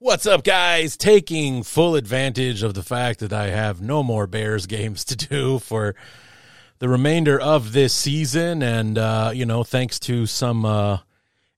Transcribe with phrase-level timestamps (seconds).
[0.00, 0.96] What's up, guys?
[0.96, 5.58] Taking full advantage of the fact that I have no more Bears games to do
[5.58, 5.94] for
[6.78, 8.62] the remainder of this season.
[8.62, 10.98] And, uh, you know, thanks to some uh,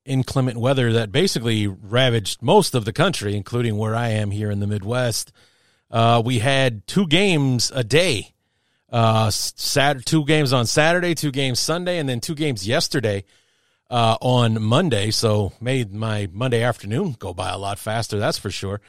[0.05, 4.61] inclement weather that basically ravaged most of the country, including where I am here in
[4.61, 5.33] the Midwest,
[5.91, 8.35] uh, we had two games a day.
[8.91, 13.25] Uh, Saturday, two games on Saturday, two games Sunday, and then two games yesterday
[13.91, 15.11] uh, on Monday.
[15.11, 18.19] So made my Monday afternoon go by a lot faster.
[18.19, 18.81] That's for sure.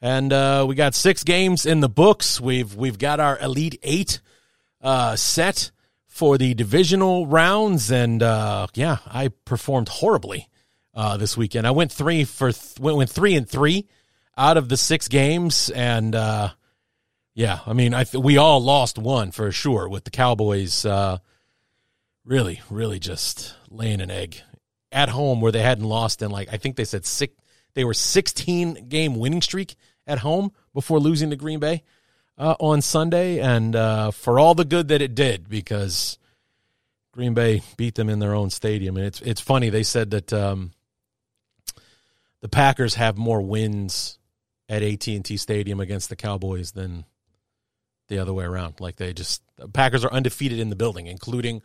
[0.00, 2.40] And uh, we got six games in the books.
[2.40, 4.20] We've we've got our Elite Eight
[4.82, 5.70] uh, set
[6.06, 10.48] for the divisional rounds, and uh, yeah, I performed horribly
[10.92, 11.66] uh, this weekend.
[11.66, 13.88] I went three for th- went, went three and three
[14.36, 16.50] out of the six games, and uh,
[17.34, 20.84] yeah, I mean, I th- we all lost one for sure with the Cowboys.
[22.24, 24.40] Really, really just laying an egg
[24.90, 27.34] at home where they hadn't lost in like I think they said six.
[27.74, 29.74] They were 16 game winning streak
[30.06, 31.82] at home before losing to Green Bay
[32.38, 36.18] uh, on Sunday, and uh, for all the good that it did, because
[37.12, 40.32] Green Bay beat them in their own stadium, and it's it's funny they said that
[40.32, 40.72] um,
[42.40, 44.18] the Packers have more wins
[44.68, 47.04] at AT and T Stadium against the Cowboys than
[48.08, 48.80] the other way around.
[48.80, 51.62] Like they just the Packers are undefeated in the building, including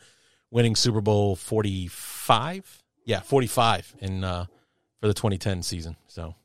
[0.51, 2.83] winning Super Bowl forty five.
[3.05, 4.45] Yeah, forty five in uh,
[5.01, 5.95] for the twenty ten season.
[6.07, 6.35] So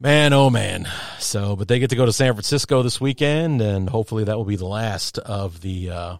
[0.00, 0.88] man, oh man.
[1.18, 4.44] So, but they get to go to San Francisco this weekend, and hopefully that will
[4.44, 6.16] be the last of the uh,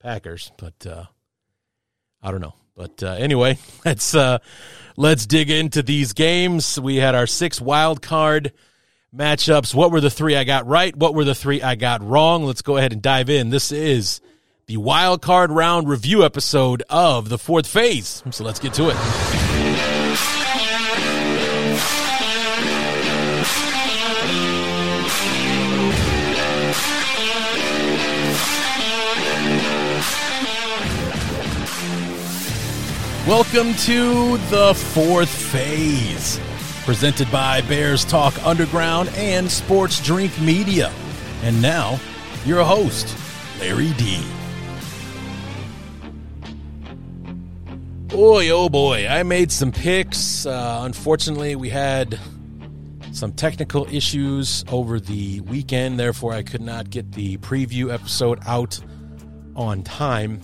[0.00, 0.52] Packers.
[0.56, 1.04] But uh,
[2.22, 2.54] I don't know.
[2.76, 4.38] But uh, anyway, let's uh,
[4.96, 6.78] let's dig into these games.
[6.78, 8.52] We had our six wild card
[9.14, 9.74] matchups.
[9.74, 10.94] What were the three I got right?
[10.94, 12.44] What were the three I got wrong?
[12.44, 13.50] Let's go ahead and dive in.
[13.50, 14.20] This is
[14.68, 18.24] the wild card round review episode of the fourth phase.
[18.32, 18.96] So let's get to it.
[33.24, 36.40] Welcome to the fourth phase,
[36.84, 40.92] presented by Bears Talk Underground and Sports Drink Media.
[41.44, 42.00] And now,
[42.44, 43.16] your host,
[43.60, 44.24] Larry D.
[48.08, 50.46] Boy, oh boy, I made some picks.
[50.46, 52.18] Uh, unfortunately, we had
[53.12, 58.78] some technical issues over the weekend, therefore, I could not get the preview episode out
[59.56, 60.40] on time.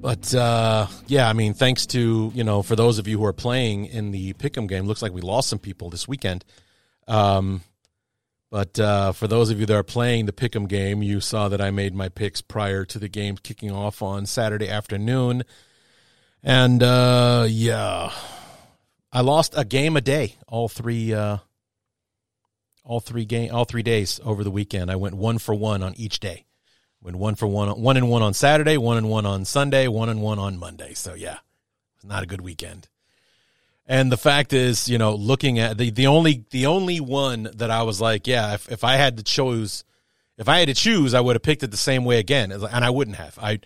[0.00, 3.32] But uh, yeah, I mean, thanks to you know, for those of you who are
[3.32, 6.44] playing in the Pick'em game, looks like we lost some people this weekend.
[7.08, 7.62] Um,
[8.50, 11.60] but uh, for those of you that are playing the Pick'em game, you saw that
[11.60, 15.44] I made my picks prior to the game kicking off on Saturday afternoon,
[16.42, 18.12] and uh, yeah,
[19.12, 21.38] I lost a game a day, all three, uh,
[22.84, 24.90] all three game, all three days over the weekend.
[24.90, 26.46] I went one for one on each day.
[27.00, 30.08] Went one for one, one and one on Saturday, one and one on Sunday, one
[30.08, 30.94] and one on Monday.
[30.94, 31.38] So yeah,
[31.96, 32.88] it's not a good weekend.
[33.86, 37.70] And the fact is, you know, looking at the the only the only one that
[37.70, 39.82] I was like, yeah, if if I had to choose,
[40.38, 42.84] if I had to choose, I would have picked it the same way again, and
[42.84, 43.36] I wouldn't have.
[43.40, 43.58] I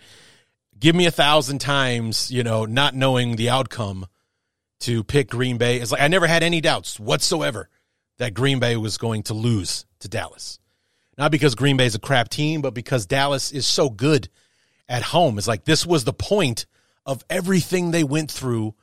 [0.79, 4.07] give me a thousand times, you know, not knowing the outcome
[4.81, 5.79] to pick Green Bay.
[5.79, 7.69] It's like I never had any doubts whatsoever
[8.17, 10.59] that Green Bay was going to lose to Dallas.
[11.17, 14.29] Not because Green Bay is a crap team, but because Dallas is so good
[14.87, 15.37] at home.
[15.37, 16.65] It's like this was the point
[17.05, 18.75] of everything they went through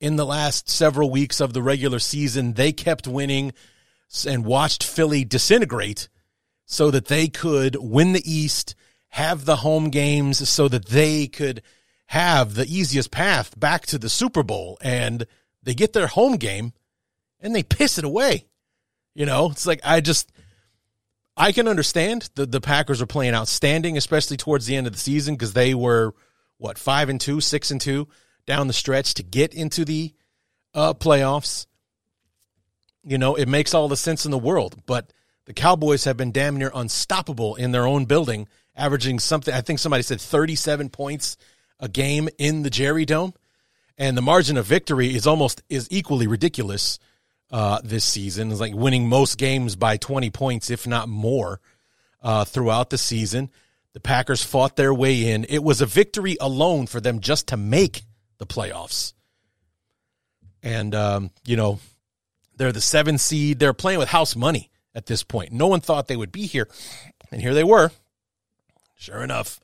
[0.00, 2.54] in the last several weeks of the regular season.
[2.54, 3.52] They kept winning
[4.26, 6.08] and watched Philly disintegrate
[6.66, 8.74] so that they could win the East,
[9.12, 11.62] have the home games so that they could
[12.06, 14.78] have the easiest path back to the Super Bowl.
[14.80, 15.26] And
[15.62, 16.72] they get their home game
[17.40, 18.46] and they piss it away.
[19.14, 20.32] You know, it's like I just
[21.36, 24.98] I can understand the the Packers are playing outstanding, especially towards the end of the
[24.98, 26.14] season because they were
[26.56, 28.08] what five and two, six and two
[28.46, 30.14] down the stretch to get into the
[30.74, 31.66] uh, playoffs.
[33.04, 34.80] You know, it makes all the sense in the world.
[34.86, 35.12] But
[35.44, 39.52] the Cowboys have been damn near unstoppable in their own building, averaging something.
[39.52, 41.36] I think somebody said thirty-seven points
[41.80, 43.34] a game in the Jerry Dome,
[43.98, 46.98] and the margin of victory is almost is equally ridiculous
[47.52, 48.50] uh, this season.
[48.50, 51.60] It's like winning most games by 20 points, if not more,
[52.22, 53.50] uh, throughout the season.
[53.92, 55.44] The Packers fought their way in.
[55.48, 58.04] It was a victory alone for them just to make
[58.38, 59.12] the playoffs.
[60.62, 61.78] And, um, you know,
[62.56, 63.58] they're the seven seed.
[63.58, 65.52] They're playing with house money at this point.
[65.52, 66.68] No one thought they would be here.
[67.30, 67.90] And here they were.
[69.02, 69.58] Sure enough.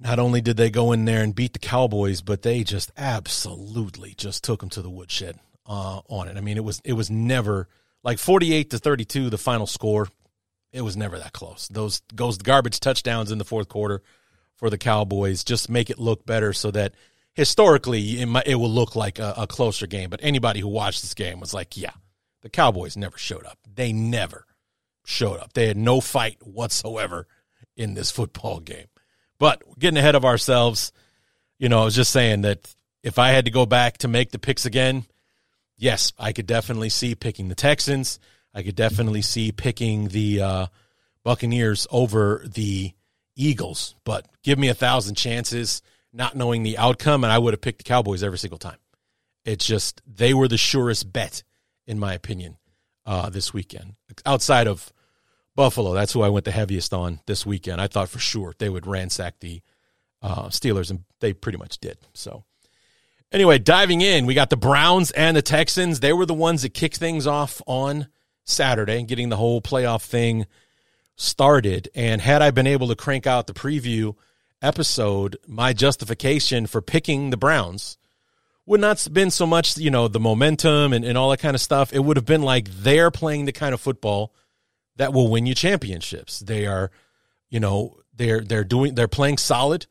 [0.00, 4.14] Not only did they go in there and beat the Cowboys, but they just absolutely
[4.16, 6.38] just took them to the woodshed uh, on it.
[6.38, 7.68] I mean, it was it was never
[8.02, 10.08] like forty eight to thirty two, the final score.
[10.72, 11.68] It was never that close.
[11.68, 14.02] Those goes garbage touchdowns in the fourth quarter
[14.54, 16.94] for the Cowboys just make it look better, so that
[17.34, 20.08] historically it, might, it will look like a, a closer game.
[20.08, 21.92] But anybody who watched this game was like, yeah,
[22.40, 23.58] the Cowboys never showed up.
[23.74, 24.46] They never
[25.04, 25.52] showed up.
[25.52, 27.26] They had no fight whatsoever
[27.76, 28.86] in this football game.
[29.38, 30.92] But getting ahead of ourselves,
[31.58, 34.30] you know, I was just saying that if I had to go back to make
[34.30, 35.04] the picks again,
[35.76, 38.18] yes, I could definitely see picking the Texans.
[38.54, 40.66] I could definitely see picking the uh,
[41.22, 42.92] Buccaneers over the
[43.34, 43.94] Eagles.
[44.04, 45.82] But give me a thousand chances,
[46.12, 48.78] not knowing the outcome, and I would have picked the Cowboys every single time.
[49.44, 51.42] It's just they were the surest bet,
[51.86, 52.56] in my opinion,
[53.04, 53.94] uh, this weekend.
[54.24, 54.92] Outside of
[55.56, 57.80] Buffalo, that's who I went the heaviest on this weekend.
[57.80, 59.62] I thought for sure they would ransack the
[60.22, 61.96] uh, Steelers, and they pretty much did.
[62.12, 62.44] So,
[63.32, 66.00] anyway, diving in, we got the Browns and the Texans.
[66.00, 68.08] They were the ones that kicked things off on
[68.44, 70.46] Saturday, and getting the whole playoff thing
[71.16, 71.88] started.
[71.94, 74.14] And had I been able to crank out the preview
[74.60, 77.96] episode, my justification for picking the Browns
[78.66, 81.54] would not have been so much, you know, the momentum and, and all that kind
[81.54, 81.94] of stuff.
[81.94, 84.34] It would have been like they're playing the kind of football–
[84.96, 86.40] that will win you championships.
[86.40, 86.90] They are,
[87.48, 89.86] you know, they're they're doing they're playing solid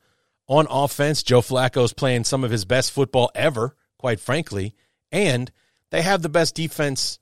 [0.46, 1.22] on offense.
[1.22, 4.74] Joe Flacco's playing some of his best football ever, quite frankly,
[5.10, 5.50] and
[5.90, 7.18] they have the best defense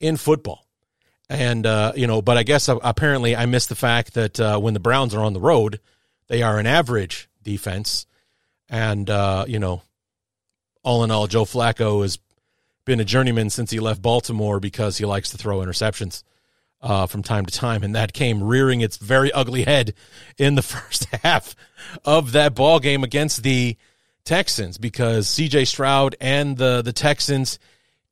[0.00, 0.66] in football.
[1.28, 4.58] And uh, you know, but I guess uh, apparently I missed the fact that uh,
[4.58, 5.80] when the Browns are on the road,
[6.28, 8.06] they are an average defense,
[8.68, 9.82] and uh, you know,
[10.82, 12.18] all in all, Joe Flacco has
[12.84, 16.22] been a journeyman since he left Baltimore because he likes to throw interceptions
[16.84, 19.94] uh, from time to time, and that came rearing its very ugly head
[20.36, 21.56] in the first half
[22.04, 23.76] of that ball game against the
[24.24, 25.64] Texans because C.J.
[25.64, 27.58] Stroud and the the Texans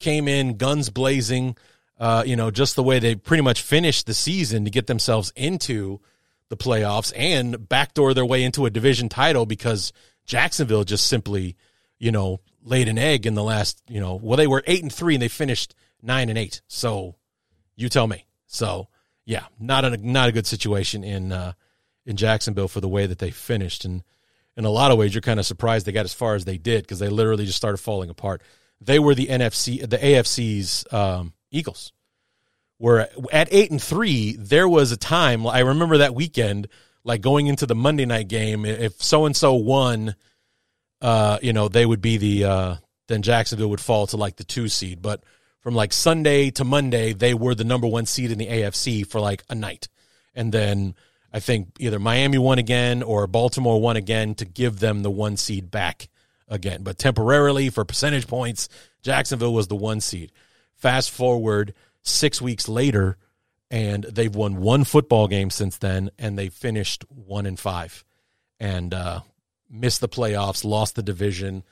[0.01, 1.57] came in guns blazing.
[1.99, 5.33] Uh, you know, just the way they pretty much finished the season to get themselves
[5.37, 6.01] into
[6.49, 9.93] the playoffs and backdoor their way into a division title because
[10.27, 11.57] Jacksonville just simply,
[11.99, 14.93] you know, laid an egg in the last, you know, well they were eight and
[14.93, 16.61] three and they finished nine and eight.
[16.67, 17.15] So
[17.77, 18.27] you tell me.
[18.53, 18.89] So
[19.25, 21.53] yeah, not a not a good situation in uh,
[22.05, 24.03] in Jacksonville for the way that they finished, and
[24.57, 26.59] in a lot of ways, you're kind of surprised they got as far as they
[26.59, 28.43] did because they literally just started falling apart.
[28.81, 31.93] They were the NFC, the AFC's um, Eagles.
[32.77, 36.67] Where at eight and three, there was a time I remember that weekend,
[37.05, 38.65] like going into the Monday night game.
[38.65, 40.17] If so and so won,
[41.01, 42.77] uh, you know, they would be the uh,
[43.07, 45.23] then Jacksonville would fall to like the two seed, but
[45.63, 49.21] from like Sunday to Monday, they were the number one seed in the AFC for
[49.21, 49.89] like a night.
[50.35, 50.95] And then
[51.33, 55.37] I think either Miami won again or Baltimore won again to give them the one
[55.37, 56.09] seed back
[56.49, 56.83] again.
[56.83, 58.69] But temporarily, for percentage points,
[59.03, 60.33] Jacksonville was the one seed.
[60.75, 63.17] Fast forward six weeks later,
[63.71, 68.05] and they've won one football game since then, and they finished one and five
[68.59, 69.21] and uh,
[69.71, 71.63] missed the playoffs, lost the division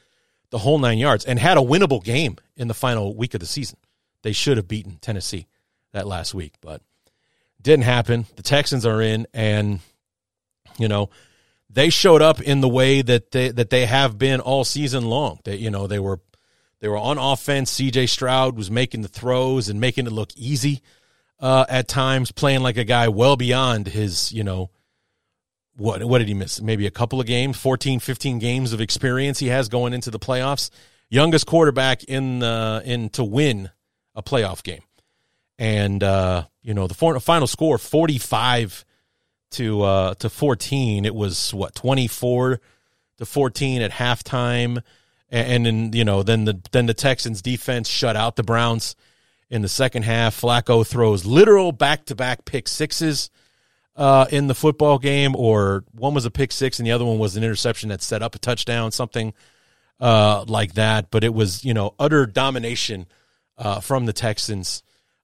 [0.50, 3.46] the whole nine yards and had a winnable game in the final week of the
[3.46, 3.78] season.
[4.22, 5.46] They should have beaten Tennessee
[5.92, 6.82] that last week, but
[7.60, 8.26] didn't happen.
[8.36, 9.80] The Texans are in, and
[10.78, 11.10] you know
[11.68, 15.40] they showed up in the way that they that they have been all season long.
[15.44, 16.20] That you know they were
[16.80, 17.70] they were on offense.
[17.70, 18.06] C.J.
[18.06, 20.82] Stroud was making the throws and making it look easy
[21.38, 24.70] uh, at times, playing like a guy well beyond his you know
[25.76, 26.60] what what did he miss?
[26.60, 30.18] Maybe a couple of games, 14, 15 games of experience he has going into the
[30.18, 30.70] playoffs.
[31.08, 33.70] Youngest quarterback in the in to win
[34.14, 34.82] a playoff game.
[35.58, 38.84] And uh, you know, the final score 45
[39.52, 41.04] to uh to 14.
[41.04, 42.60] It was what 24
[43.18, 44.82] to 14 at halftime
[45.30, 48.96] and then you know, then the then the Texans defense shut out the Browns
[49.48, 50.40] in the second half.
[50.40, 53.30] Flacco throws literal back-to-back pick sixes
[53.96, 57.18] uh, in the football game, or one was a pick six and the other one
[57.18, 59.32] was an interception that set up a touchdown, something
[60.00, 61.10] uh, like that.
[61.10, 63.06] But it was, you know, utter domination
[63.60, 64.82] uh, from the Texans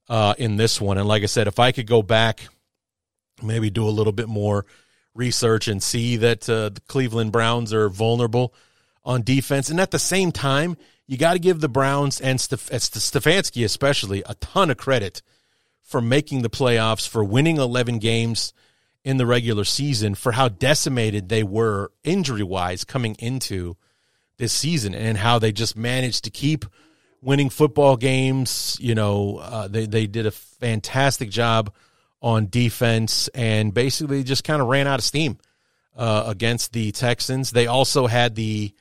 [0.09, 0.99] uh, in this one.
[0.99, 2.47] And like I said, if I could go back,
[3.43, 4.67] maybe do a little bit more
[5.15, 8.55] research and see that uh, the Cleveland Browns are vulnerable
[9.05, 9.71] on defense.
[9.71, 10.77] And at the same time,
[11.07, 15.23] you got to give the Browns and Stef- Stefanski especially a ton of credit
[15.83, 18.53] for making the playoffs, for winning 11 games
[19.05, 23.77] in the regular season, for how decimated they were injury wise coming into
[24.37, 26.67] this season, and how they just managed to keep
[27.27, 28.79] winning football games.
[28.81, 31.75] You know, uh, they they did a fantastic job
[32.23, 35.37] on defense and basically just kind of ran out of steam
[35.97, 37.51] uh, against the Texans.
[37.51, 38.73] They also had the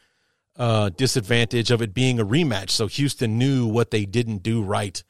[0.58, 2.70] uh, disadvantage of it being a rematch.
[2.70, 5.04] So Houston knew what they didn't do right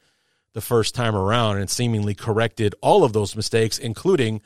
[0.54, 4.40] the first time around and seemingly corrected all of those mistakes, including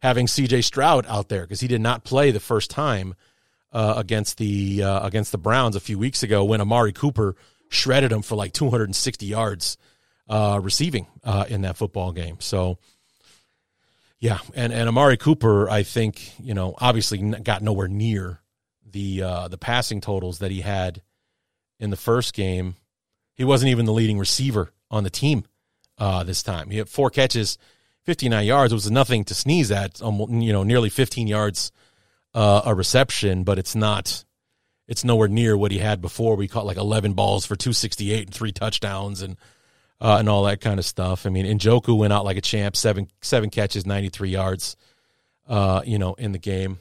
[0.00, 3.14] having CJ Stroud out there because he did not play the first time
[3.72, 7.34] uh, against the uh, against the Browns a few weeks ago when Amari Cooper
[7.68, 9.76] shredded him for like 260 yards
[10.28, 12.36] uh, receiving uh, in that football game.
[12.40, 12.78] So.
[14.18, 18.40] Yeah, and, and Amari Cooper, I think, you know, obviously got nowhere near
[18.90, 21.02] the uh, the passing totals that he had
[21.78, 22.76] in the first game,
[23.34, 25.44] he wasn't even the leading receiver on the team
[25.98, 26.70] uh, this time.
[26.70, 27.58] He had four catches,
[28.04, 28.72] 59 yards.
[28.72, 30.00] It was nothing to sneeze at.
[30.02, 31.72] Um, you know, nearly 15 yards
[32.34, 34.24] uh, a reception, but it's not.
[34.88, 36.36] It's nowhere near what he had before.
[36.36, 39.36] We caught like 11 balls for 268 and three touchdowns and
[40.00, 41.24] uh, and all that kind of stuff.
[41.26, 44.76] I mean, Njoku went out like a champ, seven seven catches, 93 yards.
[45.48, 46.80] Uh, you know, in the game,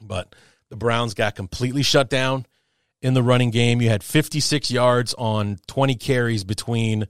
[0.00, 0.34] but
[0.70, 2.46] the Browns got completely shut down
[3.02, 3.82] in the running game.
[3.82, 7.06] You had 56 yards on 20 carries between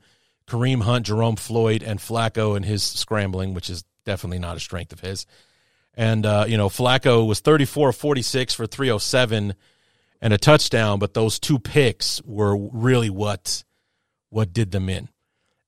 [0.48, 4.92] Kareem Hunt, Jerome Floyd, and Flacco and his scrambling, which is definitely not a strength
[4.92, 5.26] of his.
[5.94, 9.54] And, uh, you know, Flacco was 34 46 for 307
[10.20, 13.64] and a touchdown, but those two picks were really what
[14.30, 15.08] what did them in.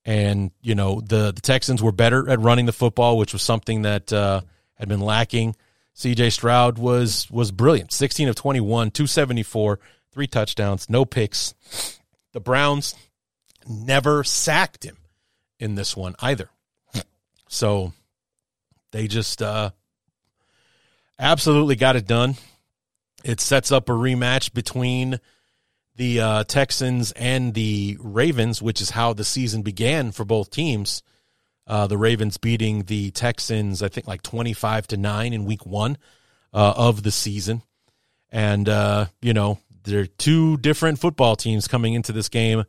[0.04, 3.82] And, you know, the, the Texans were better at running the football, which was something
[3.82, 4.40] that uh,
[4.74, 5.56] had been lacking
[5.96, 7.90] CJ Stroud was was brilliant.
[7.90, 9.80] 16 of 21, 274,
[10.12, 11.54] three touchdowns, no picks.
[12.32, 12.94] The Browns
[13.66, 14.98] never sacked him
[15.58, 16.50] in this one either.
[17.48, 17.92] So
[18.92, 19.70] they just uh,
[21.18, 22.34] absolutely got it done.
[23.24, 25.20] It sets up a rematch between
[25.96, 31.02] the uh, Texans and the Ravens, which is how the season began for both teams.
[31.66, 35.98] Uh, the Ravens beating the Texans, I think, like twenty-five to nine in Week One
[36.52, 37.62] uh, of the season,
[38.30, 42.64] and uh, you know there are two different football teams coming into this game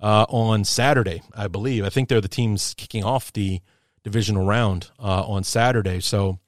[0.00, 1.84] uh, on Saturday, I believe.
[1.84, 3.60] I think they're the teams kicking off the
[4.02, 6.38] divisional round uh, on Saturday, so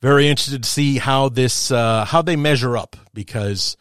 [0.00, 3.76] very interested to see how this uh, how they measure up because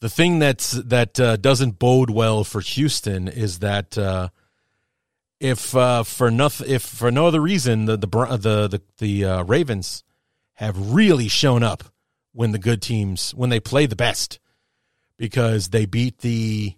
[0.00, 3.96] the thing that's that doesn't bode well for Houston is that
[5.40, 9.42] if uh, for nothing, if for no other reason, the the the the, the uh,
[9.44, 10.04] Ravens
[10.54, 11.84] have really shown up
[12.32, 14.38] when the good teams when they play the best
[15.16, 16.74] because they beat the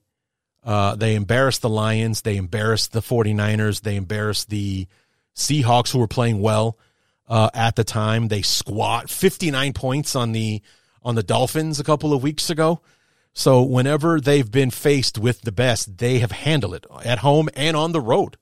[0.65, 4.87] uh, they embarrassed the Lions, they embarrassed the 49ers, they embarrassed the
[5.35, 6.79] Seahawks who were playing well
[7.33, 8.29] uh, at the time.
[8.29, 10.61] They squat 59 points on the
[11.03, 12.83] on the Dolphins a couple of weeks ago.
[13.33, 17.75] So whenever they've been faced with the best, they have handled it at home and
[17.75, 18.37] on the road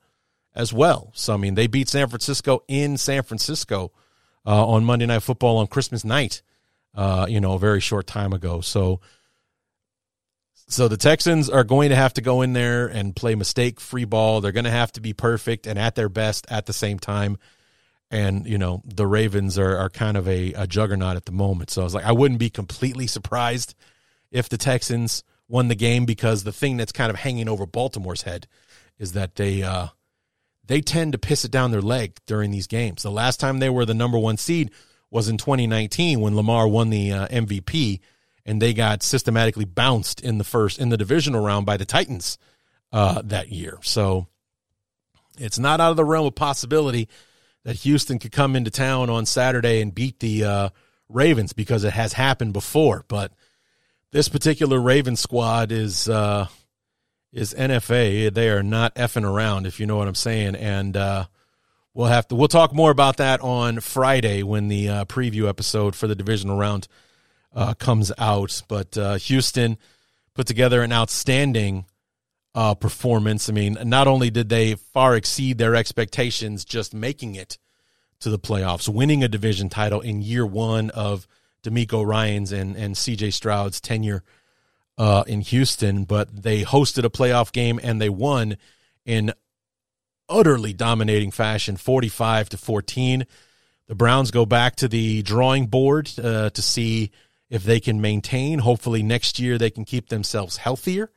[0.57, 1.13] as well.
[1.15, 3.93] So I mean, they beat San Francisco in San Francisco
[4.45, 6.43] uh, on Monday Night Football on Christmas night.
[6.93, 8.61] Uh, you know, a very short time ago.
[8.61, 9.01] So,
[10.67, 14.05] so the Texans are going to have to go in there and play mistake free
[14.05, 14.41] ball.
[14.41, 17.39] They're going to have to be perfect and at their best at the same time.
[18.11, 21.71] And you know, the Ravens are are kind of a, a juggernaut at the moment.
[21.71, 23.75] So I was like, I wouldn't be completely surprised
[24.31, 28.23] if the Texans won the game because the thing that's kind of hanging over Baltimore's
[28.23, 28.47] head
[28.99, 29.89] is that they uh,
[30.67, 33.03] they tend to piss it down their leg during these games.
[33.03, 34.71] The last time they were the number one seed
[35.11, 38.01] was in 2019 when Lamar won the uh, MVP
[38.47, 42.39] and they got systematically bounced in the first in the divisional round by the Titans
[42.93, 43.79] uh, that year.
[43.83, 44.29] So
[45.39, 47.09] it's not out of the realm of possibility
[47.65, 50.69] that Houston could come into town on Saturday and beat the uh,
[51.09, 53.05] Ravens because it has happened before.
[53.09, 53.33] But
[54.13, 56.47] this particular Raven squad is uh,
[57.33, 58.33] is NFA.
[58.33, 60.57] They are not effing around, if you know what I'm saying.
[60.57, 61.27] And uh,
[61.95, 65.95] we'll have to we'll talk more about that on Friday when the uh, preview episode
[65.95, 66.89] for the divisional round
[67.55, 68.63] uh, comes out.
[68.69, 69.79] But uh, Houston
[70.35, 71.87] put together an outstanding
[72.55, 73.49] uh, performance.
[73.49, 77.59] I mean, not only did they far exceed their expectations, just making it
[78.21, 81.27] to the playoffs, winning a division title in year one of
[81.63, 83.31] DeMeco Ryans and and C.J.
[83.31, 84.23] Stroud's tenure
[84.99, 88.57] uh, in Houston, but they hosted a playoff game and they won
[89.07, 89.33] in
[90.29, 93.27] utterly dominating fashion, 45 to 14.
[93.89, 97.11] The Browns go back to the drawing board uh, to see
[97.49, 98.61] if they can maintain.
[98.61, 101.11] Hopefully, next year they can keep themselves healthier,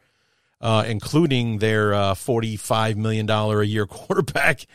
[0.61, 4.65] uh, including their uh, $45 million a year quarterback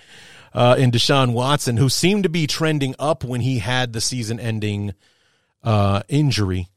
[0.52, 4.38] uh, in Deshaun Watson, who seemed to be trending up when he had the season
[4.38, 4.94] ending
[5.62, 6.68] uh, injury.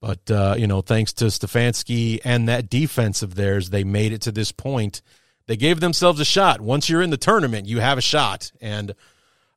[0.00, 4.22] But, uh, you know, thanks to Stefanski and that defense of theirs, they made it
[4.22, 5.02] to this point.
[5.46, 6.60] They gave themselves a shot.
[6.60, 8.52] Once you're in the tournament, you have a shot.
[8.60, 8.94] And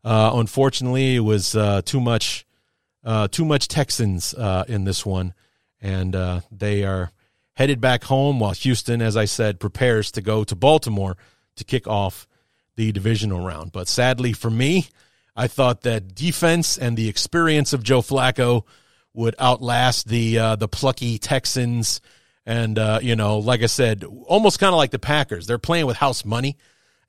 [0.03, 1.51] uh, unfortunately, it was
[1.85, 2.45] too much,
[3.31, 4.33] too much Texans
[4.67, 5.33] in this one,
[5.81, 7.11] and they are
[7.59, 11.17] headed back home while Houston, as I said, prepares to go to Baltimore
[11.57, 12.25] to kick off
[12.77, 13.73] the divisional round.
[13.73, 14.87] But sadly for me,
[15.35, 18.63] I thought that defense and the experience of Joe Flacco
[19.13, 21.99] would outlast the uh, the plucky Texans.
[22.45, 25.45] And uh, you know, like I said, almost kind of like the Packers.
[25.45, 26.55] They're playing with house money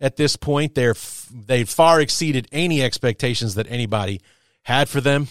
[0.01, 0.75] at this point.
[0.75, 0.97] They're
[1.33, 4.21] they far exceeded any expectations that anybody
[4.65, 5.29] had for them.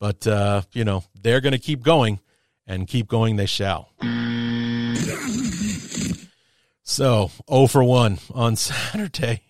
[0.00, 2.18] But uh, you know, they're going to keep going,
[2.66, 3.92] and keep going they shall.
[6.82, 9.42] So, 0 for 1 on Saturday.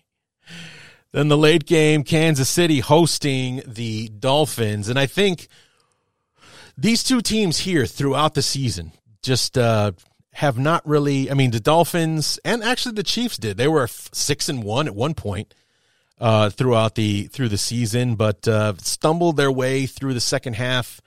[1.11, 4.89] Then the late game, Kansas City hosting the Dolphins.
[4.89, 5.47] And I think
[6.77, 9.93] these two teams here throughout the season just uh,
[10.33, 11.31] have not really.
[11.31, 13.57] I mean, the Dolphins and actually the Chiefs did.
[13.57, 15.53] They were six and one at one point
[16.19, 21.01] uh, throughout the through the season, but uh, stumbled their way through the second half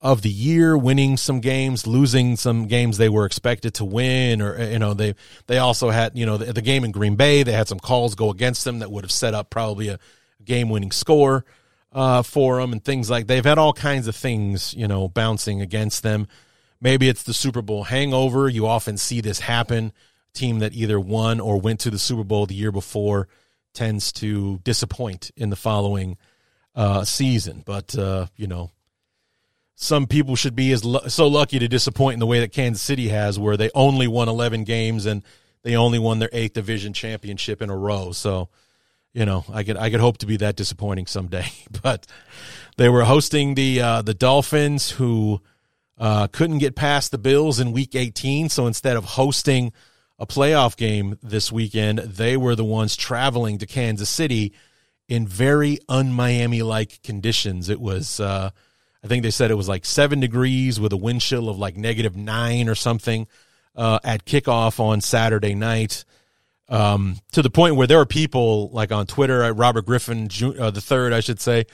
[0.00, 4.60] of the year, winning some games, losing some games they were expected to win, or
[4.62, 5.14] you know they
[5.46, 8.14] they also had you know the, the game in Green Bay they had some calls
[8.14, 9.98] go against them that would have set up probably a
[10.44, 11.44] game winning score
[11.92, 15.62] uh, for them and things like they've had all kinds of things you know bouncing
[15.62, 16.28] against them.
[16.80, 18.48] Maybe it's the Super Bowl hangover.
[18.48, 19.92] You often see this happen.
[20.34, 23.28] Team that either won or went to the Super Bowl the year before
[23.72, 26.18] tends to disappoint in the following
[26.74, 27.62] uh, season.
[27.64, 28.70] But uh, you know,
[29.78, 33.08] some people should be as so lucky to disappoint in the way that Kansas City
[33.08, 35.22] has, where they only won 11 games and
[35.62, 38.12] they only won their eighth division championship in a row.
[38.12, 38.48] So,
[39.12, 41.46] you know, I could I could hope to be that disappointing someday.
[41.82, 42.06] But
[42.78, 45.42] they were hosting the uh, the Dolphins, who
[45.98, 48.48] uh, couldn't get past the Bills in Week 18.
[48.48, 49.72] So instead of hosting
[50.18, 54.54] a playoff game this weekend, they were the ones traveling to Kansas City
[55.06, 57.68] in very un Miami like conditions.
[57.68, 58.20] It was.
[58.20, 58.50] Uh,
[59.06, 61.76] I think they said it was like seven degrees with a wind chill of like
[61.76, 63.28] negative nine or something
[63.76, 66.04] uh, at kickoff on Saturday night.
[66.68, 70.72] Um, to the point where there were people like on Twitter, uh, Robert Griffin uh,
[70.72, 71.66] the third, I should say,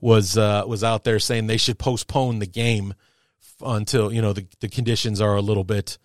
[0.00, 2.94] was uh, was out there saying they should postpone the game
[3.60, 5.98] until you know the, the conditions are a little bit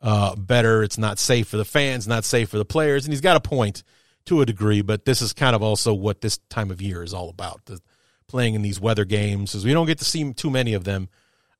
[0.00, 0.82] uh, better.
[0.82, 3.40] It's not safe for the fans, not safe for the players, and he's got a
[3.40, 3.82] point
[4.24, 4.80] to a degree.
[4.80, 7.66] But this is kind of also what this time of year is all about.
[7.66, 7.80] The,
[8.32, 11.10] playing in these weather games because we don't get to see too many of them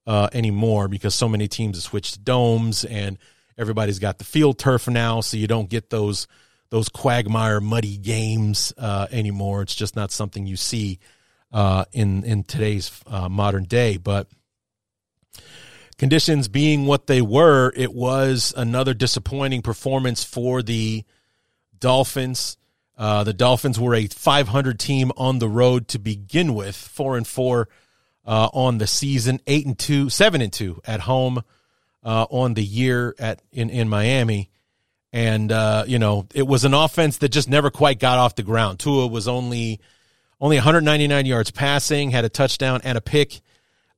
[0.06, 3.18] uh, anymore because so many teams have switched to domes and
[3.58, 6.26] everybody's got the field turf now, so you don't get those
[6.70, 9.60] those quagmire muddy games uh, anymore.
[9.60, 10.98] It's just not something you see
[11.52, 13.98] uh, in in today's uh, modern day.
[13.98, 14.28] But
[15.98, 21.04] conditions being what they were, it was another disappointing performance for the
[21.78, 22.56] Dolphins.
[22.96, 27.26] Uh, the Dolphins were a 500 team on the road to begin with, four and
[27.26, 27.68] four
[28.26, 31.42] uh, on the season, eight and two, seven and two at home
[32.04, 34.50] uh, on the year at in in Miami,
[35.12, 38.42] and uh, you know it was an offense that just never quite got off the
[38.42, 38.78] ground.
[38.78, 39.80] Tua was only
[40.40, 43.40] only 199 yards passing, had a touchdown and a pick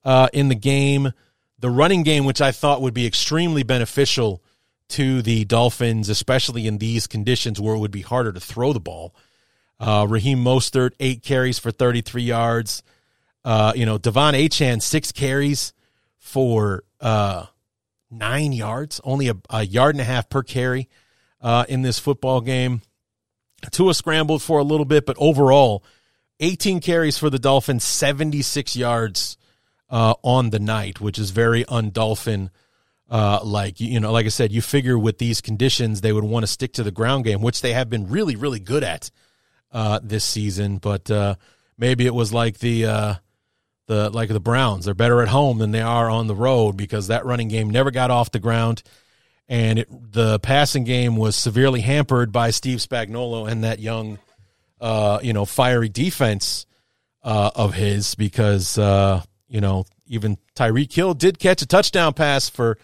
[0.04, 1.12] uh, in the game.
[1.58, 4.42] The running game, which I thought would be extremely beneficial
[4.90, 8.80] to the Dolphins, especially in these conditions where it would be harder to throw the
[8.80, 9.14] ball.
[9.80, 12.82] Uh, Raheem Mostert, eight carries for 33 yards.
[13.44, 15.72] Uh, you know, De'Von Achane, six carries
[16.18, 17.46] for uh,
[18.10, 20.88] nine yards, only a, a, yard and a half per carry
[21.40, 22.80] uh, in this football game.
[23.70, 25.84] Tua scrambled for a little bit, but overall,
[26.40, 29.36] 18 carries for the Dolphins, 76 yards
[29.90, 32.50] uh, on the night, which is very undolphin
[33.14, 36.42] uh, like you know, like I said, you figure with these conditions they would want
[36.42, 39.08] to stick to the ground game, which they have been really, really good at
[39.70, 40.78] uh, this season.
[40.78, 41.36] But uh,
[41.78, 43.14] maybe it was like the uh,
[43.86, 47.06] the like the Browns; they're better at home than they are on the road because
[47.06, 48.82] that running game never got off the ground,
[49.48, 54.18] and it, the passing game was severely hampered by Steve Spagnuolo and that young,
[54.80, 56.66] uh, you know, fiery defense
[57.22, 62.76] uh, of his because you know even Tyreek Hill did catch a touchdown pass for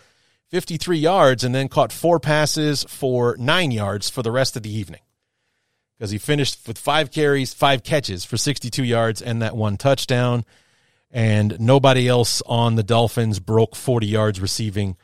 [0.51, 4.71] 53 yards and then caught four passes for nine yards for the rest of the
[4.71, 5.01] evening
[5.97, 10.45] because he finished with five carries, five catches for 62 yards and that one touchdown.
[11.13, 14.97] and nobody else on the Dolphins broke 40 yards receiving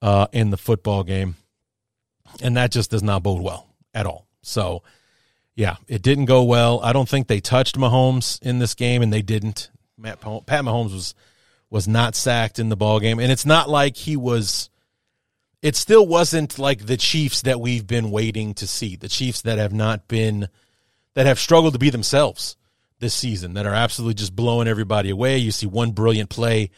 [0.00, 1.36] uh, in the football game.
[2.42, 4.26] And that just does not bode well at all.
[4.42, 4.82] So,
[5.54, 6.80] yeah, it didn't go well.
[6.82, 9.70] I don't think they touched Mahomes in this game, and they didn't.
[9.98, 11.14] Matt, Pat Mahomes was
[11.68, 14.70] was not sacked in the ball game, and it's not like he was.
[15.62, 18.96] It still wasn't like the Chiefs that we've been waiting to see.
[18.96, 20.48] The Chiefs that have not been,
[21.14, 22.56] that have struggled to be themselves
[22.98, 25.38] this season, that are absolutely just blowing everybody away.
[25.38, 26.70] You see one brilliant play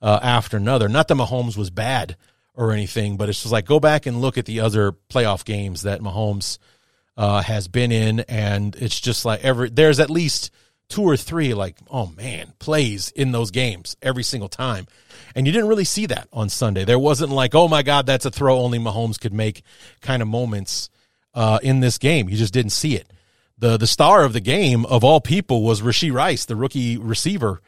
[0.00, 0.88] uh, after another.
[0.88, 2.16] Not that Mahomes was bad
[2.54, 5.82] or anything, but it's just like go back and look at the other playoff games
[5.82, 6.58] that Mahomes
[7.16, 10.50] uh, has been in, and it's just like every there's at least
[10.88, 14.86] two or three like oh man plays in those games every single time,
[15.34, 16.84] and you didn't really see that on Sunday.
[16.84, 19.62] There wasn't like oh my god that's a throw only Mahomes could make
[20.00, 20.90] kind of moments
[21.34, 22.28] uh, in this game.
[22.28, 23.10] You just didn't see it.
[23.58, 27.60] the The star of the game of all people was Rashee Rice, the rookie receiver.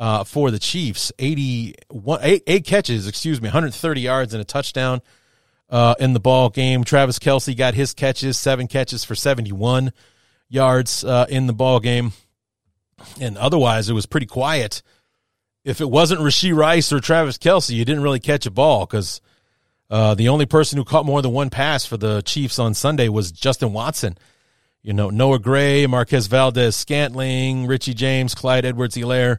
[0.00, 5.02] Uh, for the Chiefs, 81, eight, eight catches, excuse me, 130 yards and a touchdown
[5.70, 6.84] uh, in the ball game.
[6.84, 9.92] Travis Kelce got his catches, seven catches for 71
[10.48, 12.12] yards uh, in the ball game.
[13.20, 14.82] And otherwise, it was pretty quiet.
[15.64, 19.20] If it wasn't Rashee Rice or Travis Kelce, you didn't really catch a ball because
[19.90, 23.08] uh, the only person who caught more than one pass for the Chiefs on Sunday
[23.08, 24.16] was Justin Watson.
[24.82, 29.38] You know, Noah Gray, Marquez Valdes Scantling, Richie James, Clyde Edwards Helaire,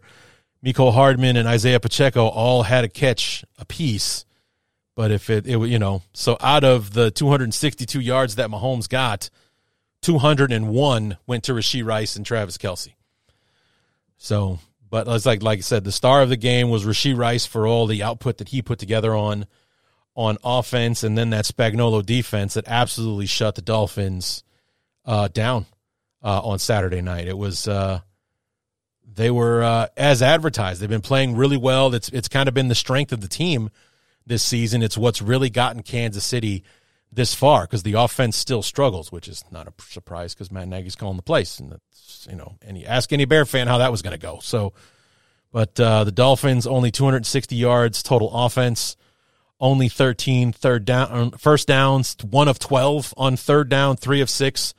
[0.64, 4.26] Mecole Hardman, and Isaiah Pacheco all had a catch apiece.
[4.96, 9.30] But if it, it you know, so out of the 262 yards that Mahomes got,
[10.02, 12.94] 201 went to Rashee Rice and Travis Kelce.
[14.20, 17.46] So, but it's like like I said, the star of the game was Rashee Rice
[17.46, 19.48] for all the output that he put together on
[20.14, 24.44] on offense, and then that Spagnuolo defense that absolutely shut the Dolphins
[25.06, 25.66] uh, down
[26.22, 27.30] uh, on Saturday night.
[27.30, 28.02] It was uh,
[29.12, 30.82] they were uh, as advertised.
[30.82, 31.96] They've been playing really well.
[31.96, 33.70] It's it's kind of been the strength of the team
[34.26, 34.84] this season.
[34.84, 36.66] It's what's really gotten Kansas City
[37.20, 40.96] this far because the offense still struggles, which is not a surprise because Matt Nagy's
[40.96, 41.78] calling the place, and
[42.30, 44.40] you know, and you ask any Bear fan how that was going to go.
[44.42, 44.72] So,
[45.52, 48.96] but uh, the Dolphins only 260 yards total offense,
[49.60, 54.30] only 13 third down um, first downs, one of 12 on third down, three of
[54.30, 54.74] six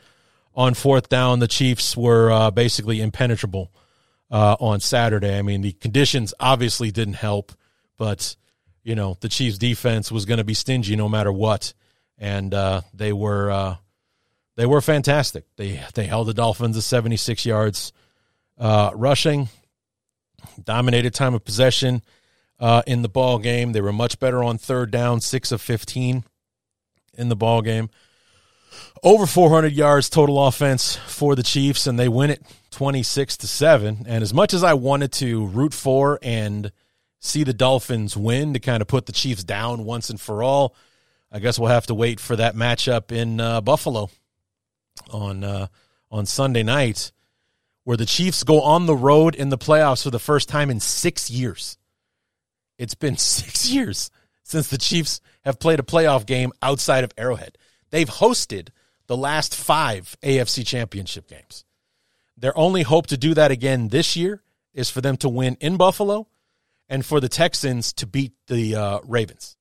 [0.55, 1.41] on fourth down.
[1.41, 3.71] The Chiefs were uh, basically impenetrable
[4.31, 5.37] uh, on Saturday.
[5.37, 7.53] I mean, the conditions obviously didn't help,
[7.99, 8.35] but
[8.83, 11.75] you know the Chiefs defense was going to be stingy no matter what,
[12.21, 13.77] and uh, they were uh,
[14.57, 15.45] they were fantastic.
[15.57, 17.93] They they held the Dolphins to 76 yards
[18.59, 19.49] uh, rushing,
[20.63, 22.03] dominated time of possession
[22.61, 23.73] uh, in the ball game.
[23.73, 26.25] They were much better on third down, six of 15
[27.15, 27.91] in the ball game.
[29.03, 34.05] Over 400 yards total offense for the Chiefs, and they win it 26 to seven.
[34.07, 36.71] And as much as I wanted to root for and
[37.19, 40.75] see the Dolphins win to kind of put the Chiefs down once and for all.
[41.33, 44.11] I guess we'll have to wait for that matchup in uh, Buffalo
[45.11, 45.69] on uh,
[46.11, 47.13] on Sunday night,
[47.85, 50.81] where the Chiefs go on the road in the playoffs for the first time in
[50.81, 51.79] six years.
[52.79, 54.11] It's been six years
[54.43, 57.57] since the Chiefs have played a playoff game outside of Arrowhead.
[57.91, 58.69] They've hosted
[59.07, 61.65] the last five AFC championship games.
[62.37, 65.77] Their only hope to do that again this year is for them to win in
[65.77, 66.29] Buffalo
[66.89, 69.57] and for the Texans to beat the uh, Ravens.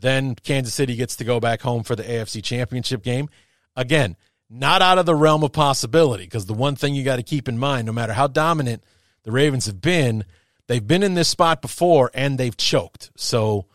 [0.00, 3.28] Then Kansas City gets to go back home for the AFC Championship game.
[3.74, 4.16] Again,
[4.50, 7.48] not out of the realm of possibility because the one thing you got to keep
[7.48, 8.82] in mind, no matter how dominant
[9.24, 10.24] the Ravens have been,
[10.66, 13.10] they've been in this spot before and they've choked.
[13.16, 13.66] So,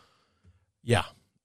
[0.84, 1.04] yeah,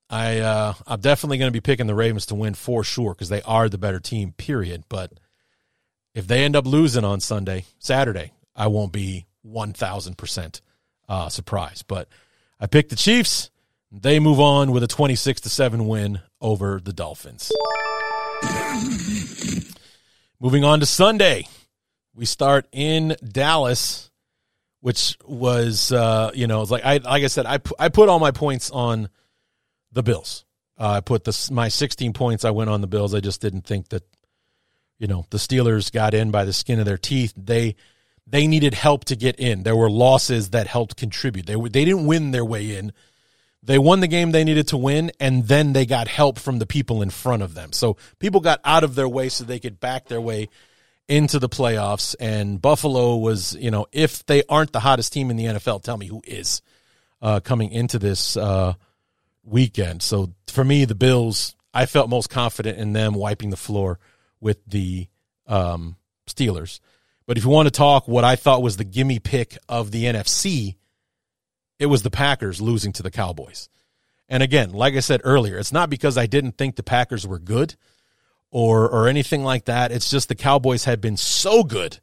[0.08, 3.28] I uh, I'm definitely going to be picking the Ravens to win for sure because
[3.28, 4.32] they are the better team.
[4.32, 4.84] Period.
[4.88, 5.12] But
[6.14, 10.62] if they end up losing on Sunday, Saturday, I won't be one thousand percent
[11.28, 11.86] surprised.
[11.86, 12.08] But
[12.58, 13.50] I picked the Chiefs.
[13.90, 17.50] They move on with a 26 to 7 win over the Dolphins.
[20.40, 21.48] Moving on to Sunday,
[22.14, 24.10] we start in Dallas,
[24.80, 28.30] which was uh, you know, like I like I said, I I put all my
[28.30, 29.08] points on
[29.90, 30.44] the Bills.
[30.78, 33.14] Uh, I put the my 16 points I went on the Bills.
[33.14, 34.04] I just didn't think that
[34.98, 37.32] you know the Steelers got in by the skin of their teeth.
[37.36, 37.74] They
[38.26, 39.64] they needed help to get in.
[39.64, 41.46] There were losses that helped contribute.
[41.46, 42.92] They they didn't win their way in.
[43.62, 46.66] They won the game they needed to win, and then they got help from the
[46.66, 47.72] people in front of them.
[47.72, 50.48] So people got out of their way so they could back their way
[51.08, 52.14] into the playoffs.
[52.20, 55.96] And Buffalo was, you know, if they aren't the hottest team in the NFL, tell
[55.96, 56.62] me who is
[57.20, 58.74] uh, coming into this uh,
[59.42, 60.02] weekend.
[60.02, 63.98] So for me, the Bills, I felt most confident in them wiping the floor
[64.40, 65.08] with the
[65.46, 66.80] um, Steelers.
[67.26, 70.04] But if you want to talk what I thought was the gimme pick of the
[70.04, 70.76] NFC,
[71.78, 73.68] it was the Packers losing to the Cowboys.
[74.28, 77.38] And again, like I said earlier, it's not because I didn't think the Packers were
[77.38, 77.76] good
[78.50, 79.92] or or anything like that.
[79.92, 81.98] It's just the Cowboys had been so good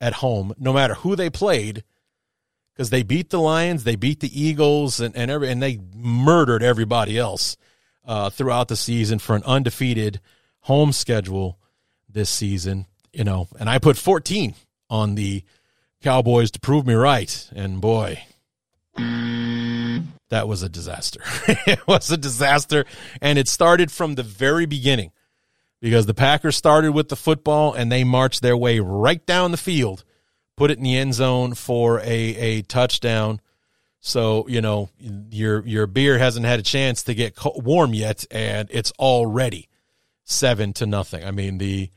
[0.00, 1.84] at home, no matter who they played,
[2.72, 6.62] because they beat the Lions, they beat the Eagles, and and, every, and they murdered
[6.62, 7.56] everybody else
[8.04, 10.20] uh, throughout the season for an undefeated
[10.60, 11.58] home schedule
[12.08, 12.86] this season.
[13.12, 14.54] You know, and I put 14
[14.90, 15.42] on the
[16.02, 18.22] Cowboys to prove me right, and boy,
[20.28, 21.20] that was a disaster.
[21.66, 22.84] it was a disaster,
[23.20, 25.12] and it started from the very beginning
[25.80, 29.56] because the Packers started with the football and they marched their way right down the
[29.56, 30.04] field,
[30.56, 33.40] put it in the end zone for a, a touchdown.
[34.00, 34.90] So, you know,
[35.30, 39.68] your your beer hasn't had a chance to get warm yet and it's already
[40.24, 41.24] 7 to nothing.
[41.24, 41.90] I mean, the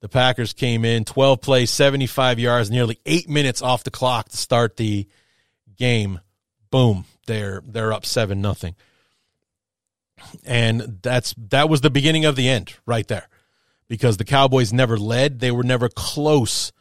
[0.00, 4.36] the Packers came in 12 plays, 75 yards, nearly 8 minutes off the clock to
[4.36, 5.06] start the
[5.76, 6.20] game.
[6.70, 8.74] Boom, they're they're up 7 nothing
[10.44, 13.28] and that's that was the beginning of the end right there
[13.88, 16.72] because the Cowboys never led, they were never close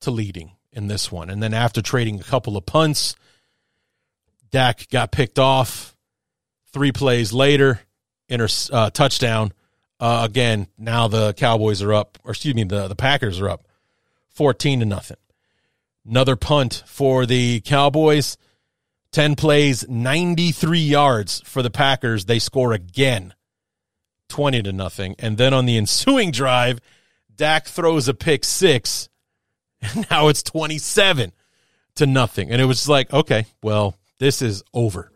[0.00, 1.30] to leading in this one.
[1.30, 3.14] And then after trading a couple of punts,
[4.50, 5.94] Dak got picked off.
[6.72, 7.80] Three plays later,
[8.28, 9.52] inter uh, touchdown.
[10.00, 13.66] Uh, again, now the Cowboys are up, or excuse me, the the Packers are up,
[14.28, 15.16] fourteen to nothing.
[16.06, 18.36] Another punt for the Cowboys.
[19.12, 22.26] 10 plays, 93 yards for the Packers.
[22.26, 23.34] They score again,
[24.28, 25.14] 20 to nothing.
[25.18, 26.80] And then on the ensuing drive,
[27.34, 29.08] Dak throws a pick six.
[29.80, 31.32] And now it's 27
[31.94, 32.50] to nothing.
[32.50, 35.12] And it was like, okay, well, this is over.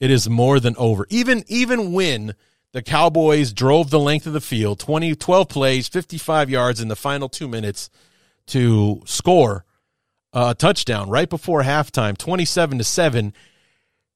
[0.00, 1.06] It is more than over.
[1.10, 2.34] Even even when
[2.72, 6.96] the Cowboys drove the length of the field, 20 12 plays, 55 yards in the
[6.96, 7.88] final 2 minutes
[8.46, 9.64] to score
[10.34, 13.32] a touchdown right before halftime, 27 to 7.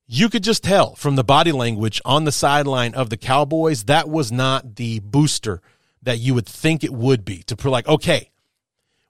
[0.07, 4.09] You could just tell from the body language on the sideline of the Cowboys that
[4.09, 5.63] was not the booster
[6.03, 8.31] that you would think it would be to put like, okay,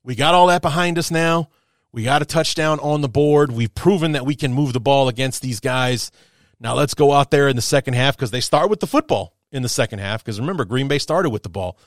[0.02, 1.48] we got all that behind us now.
[1.92, 3.52] We got a touchdown on the board.
[3.52, 6.10] We've proven that we can move the ball against these guys.
[6.60, 9.34] Now let's go out there in the second half because they start with the football
[9.50, 10.22] in the second half.
[10.22, 11.78] Because remember, Green Bay started with the ball.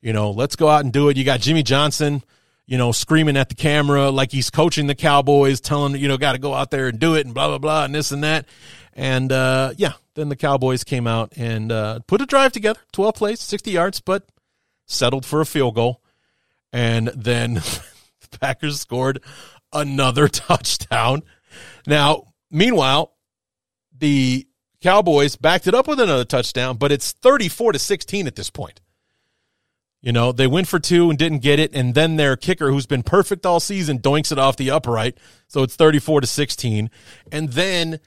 [0.00, 1.16] You know, let's go out and do it.
[1.16, 2.22] You got Jimmy Johnson
[2.66, 6.32] you know, screaming at the camera like he's coaching the Cowboys, telling you know, got
[6.32, 8.46] to go out there and do it, and blah blah blah, and this and that.
[8.92, 13.14] And uh, yeah, then the Cowboys came out and uh, put a drive together, twelve
[13.14, 14.26] plays, sixty yards, but
[14.86, 16.02] settled for a field goal.
[16.72, 19.22] And then the Packers scored
[19.72, 21.22] another touchdown.
[21.86, 23.14] Now, meanwhile,
[23.96, 24.46] the
[24.80, 28.80] Cowboys backed it up with another touchdown, but it's 34 to 16 at this point.
[30.06, 32.86] You know, they went for two and didn't get it, and then their kicker, who's
[32.86, 35.18] been perfect all season, doinks it off the upright.
[35.48, 36.90] So it's 34 to 16.
[37.32, 37.98] And then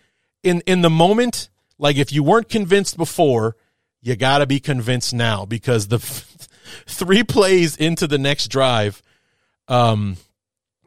[0.42, 3.58] in in the moment, like if you weren't convinced before,
[4.02, 6.00] you got to be convinced now because the
[6.88, 9.04] three plays into the next drive,
[9.68, 10.16] um,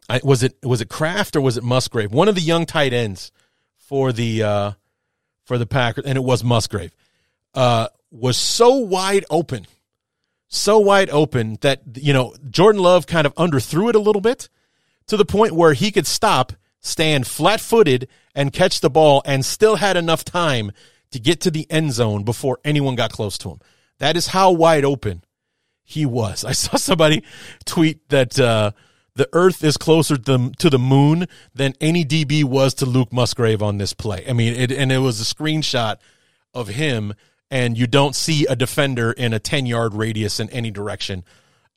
[0.08, 2.10] I, was it was it Kraft or was it Musgrave?
[2.10, 3.32] One of the young tight ends
[3.76, 4.72] for the uh,
[5.44, 6.96] for the Packers, and it was Musgrave,
[7.52, 9.66] uh, was so wide open
[10.54, 14.50] so wide open that, you know, Jordan Love kind of underthrew it a little bit
[15.06, 19.46] to the point where he could stop, stand flat footed, and catch the ball and
[19.46, 20.70] still had enough time
[21.10, 23.60] to get to the end zone before anyone got close to him.
[23.98, 25.24] That is how wide open
[25.84, 26.44] he was.
[26.44, 27.24] I saw somebody
[27.64, 28.72] tweet that uh,
[29.14, 33.62] the Earth is closer to, to the moon than any DB was to Luke Musgrave
[33.62, 34.26] on this play.
[34.28, 35.96] I mean, it, and it was a screenshot
[36.52, 37.14] of him
[37.52, 41.22] and you don't see a defender in a 10 yard radius in any direction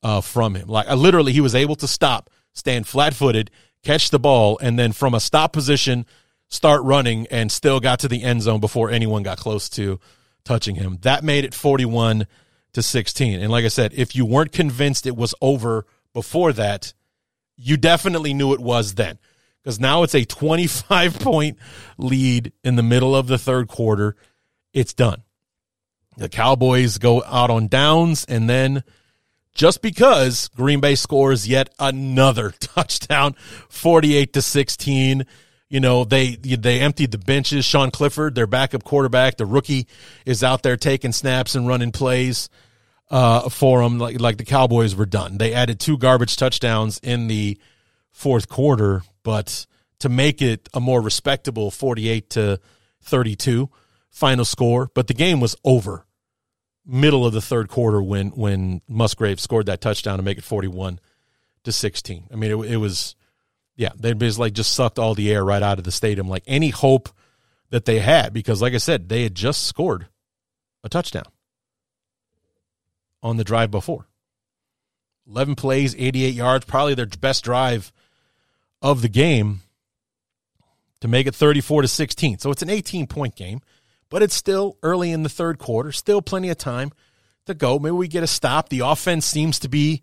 [0.02, 0.70] uh, from him.
[0.70, 3.52] Like, literally, he was able to stop, stand flat footed,
[3.84, 6.06] catch the ball, and then from a stop position,
[6.48, 10.00] start running and still got to the end zone before anyone got close to
[10.46, 10.98] touching him.
[11.02, 12.26] That made it 41
[12.72, 13.42] to 16.
[13.42, 16.94] And like I said, if you weren't convinced it was over before that,
[17.58, 19.20] you definitely knew it was then.
[19.62, 21.58] Because now it's a 25 point
[21.98, 24.16] lead in the middle of the third quarter.
[24.72, 25.25] It's done.
[26.17, 28.84] The Cowboys go out on downs, and then
[29.54, 33.36] just because Green Bay scores yet another touchdown,
[33.69, 35.25] 48 to 16.
[35.67, 37.65] You know, they they emptied the benches.
[37.65, 39.88] Sean Clifford, their backup quarterback, the rookie,
[40.25, 42.49] is out there taking snaps and running plays
[43.10, 43.97] uh, for them.
[43.97, 45.38] Like like the Cowboys were done.
[45.38, 47.58] They added two garbage touchdowns in the
[48.12, 49.65] fourth quarter, but
[49.99, 52.60] to make it a more respectable 48 to
[53.01, 53.69] 32
[54.15, 56.06] final score, but the game was over
[56.86, 60.99] middle of the third quarter when when Musgrave scored that touchdown to make it 41
[61.65, 62.28] to 16.
[62.32, 63.15] I mean, it, it was,
[63.75, 66.30] yeah, they basically like just sucked all the air right out of the stadium.
[66.30, 67.10] Like any hope
[67.71, 70.08] that they had, because like I said, they had just scored
[70.84, 71.25] a touchdown
[73.21, 74.08] on the drive before.
[75.28, 77.91] 11 plays, 88 yards, probably their best drive
[78.82, 79.62] of the game
[81.01, 82.39] to make it 34 to 16.
[82.39, 83.62] So it's an 18 point game,
[84.10, 86.91] but it's still early in the third quarter, still plenty of time
[87.46, 87.80] to go.
[87.80, 88.70] Maybe we get a stop.
[88.70, 90.02] The offense seems to be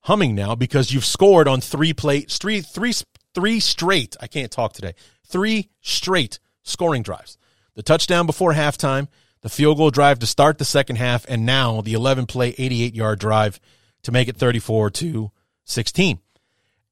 [0.00, 2.92] humming now because you've scored on three plate three three
[3.34, 4.16] three straight.
[4.20, 4.94] I can't talk today.
[5.26, 7.38] Three straight scoring drives.
[7.74, 9.08] The touchdown before halftime,
[9.40, 12.94] the field goal drive to start the second half, and now the 11 play 88
[12.94, 13.60] yard drive
[14.02, 15.30] to make it 34 to
[15.64, 16.18] 16.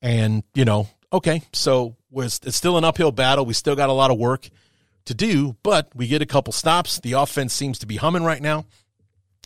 [0.00, 3.46] And, you know, okay, so it's still an uphill battle.
[3.46, 4.48] We still got a lot of work
[5.06, 7.00] to do, but we get a couple stops.
[7.00, 8.66] The offense seems to be humming right now.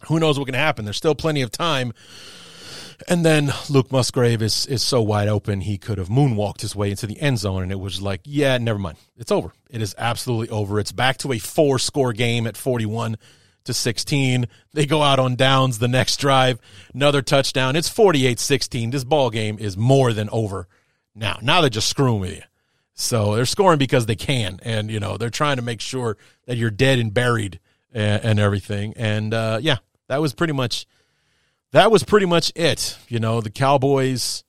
[0.08, 0.84] Who knows what can happen?
[0.84, 1.92] There's still plenty of time
[3.08, 6.90] and then Luke Musgrave is is so wide open he could have moonwalked his way
[6.90, 9.52] into the end zone, and it was like, yeah, never mind, it's over.
[9.70, 10.80] It is absolutely over.
[10.80, 13.16] It's back to a four score game at forty one
[13.64, 14.46] to 16.
[14.74, 16.60] They go out on downs the next drive,
[16.94, 17.74] another touchdown.
[17.74, 18.92] It's 48-16.
[18.92, 20.68] This ball game is more than over
[21.16, 21.40] now.
[21.42, 22.42] Now they're just screwing with you.
[22.98, 26.56] So they're scoring because they can, and you know they're trying to make sure that
[26.56, 27.60] you're dead and buried
[27.92, 28.94] and, and everything.
[28.96, 29.76] And uh, yeah,
[30.08, 30.86] that was pretty much
[31.72, 32.98] that was pretty much it.
[33.08, 34.44] You know, the Cowboys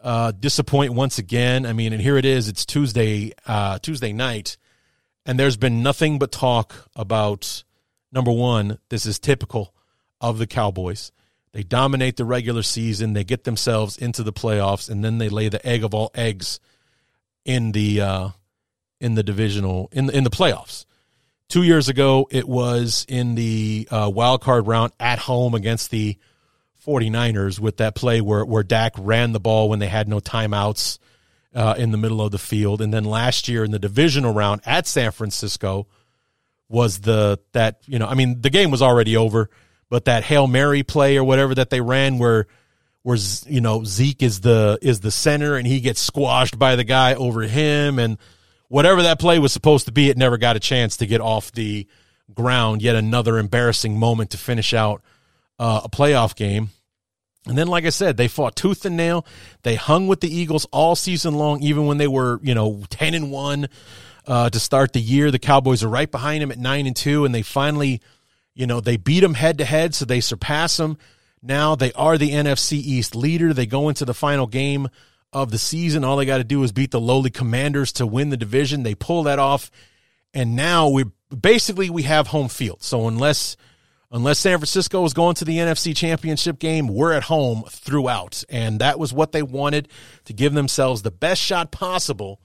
[0.00, 1.64] uh, disappoint once again.
[1.64, 2.48] I mean, and here it is.
[2.48, 4.56] It's Tuesday, uh, Tuesday night,
[5.24, 7.62] and there's been nothing but talk about
[8.10, 8.80] number one.
[8.88, 9.72] This is typical
[10.20, 11.12] of the Cowboys.
[11.52, 13.12] They dominate the regular season.
[13.12, 16.58] They get themselves into the playoffs, and then they lay the egg of all eggs
[17.44, 18.28] in the uh,
[19.00, 20.86] in the divisional in the, in the playoffs.
[21.48, 26.16] Two years ago, it was in the uh, wild card round at home against the
[26.86, 30.98] 49ers with that play where, where Dak ran the ball when they had no timeouts
[31.54, 32.80] uh, in the middle of the field.
[32.80, 35.86] And then last year in the divisional round at San Francisco
[36.68, 39.50] was the that you know I mean the game was already over,
[39.90, 42.46] but that hail mary play or whatever that they ran where
[43.02, 46.84] where you know Zeke is the is the center and he gets squashed by the
[46.84, 48.18] guy over him and
[48.72, 51.52] whatever that play was supposed to be, it never got a chance to get off
[51.52, 51.86] the
[52.34, 52.80] ground.
[52.80, 55.02] Yet another embarrassing moment to finish out
[55.58, 56.70] uh, a playoff game.
[57.46, 59.26] And then, like I said, they fought tooth and nail.
[59.62, 63.14] They hung with the Eagles all season long, even when they were, you know, ten
[63.14, 63.68] and one
[64.26, 65.30] uh, to start the year.
[65.30, 68.00] The Cowboys are right behind them at nine and two, and they finally,
[68.54, 70.96] you know, they beat them head to head, so they surpass them.
[71.42, 73.52] Now they are the NFC East leader.
[73.52, 74.88] They go into the final game
[75.32, 76.04] of the season.
[76.04, 78.82] All they got to do is beat the lowly Commanders to win the division.
[78.84, 79.70] They pull that off,
[80.32, 81.04] and now we
[81.36, 82.82] basically we have home field.
[82.82, 83.56] So unless
[84.10, 88.78] unless San Francisco is going to the NFC Championship game, we're at home throughout, and
[88.80, 89.88] that was what they wanted
[90.26, 92.40] to give themselves the best shot possible.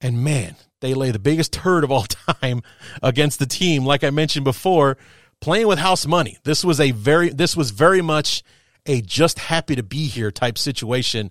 [0.00, 2.04] And man, they lay the biggest turd of all
[2.42, 2.62] time
[3.02, 3.84] against the team.
[3.84, 4.96] Like I mentioned before,
[5.40, 6.38] playing with house money.
[6.44, 8.42] This was a very this was very much
[8.86, 11.30] a just happy to be here type situation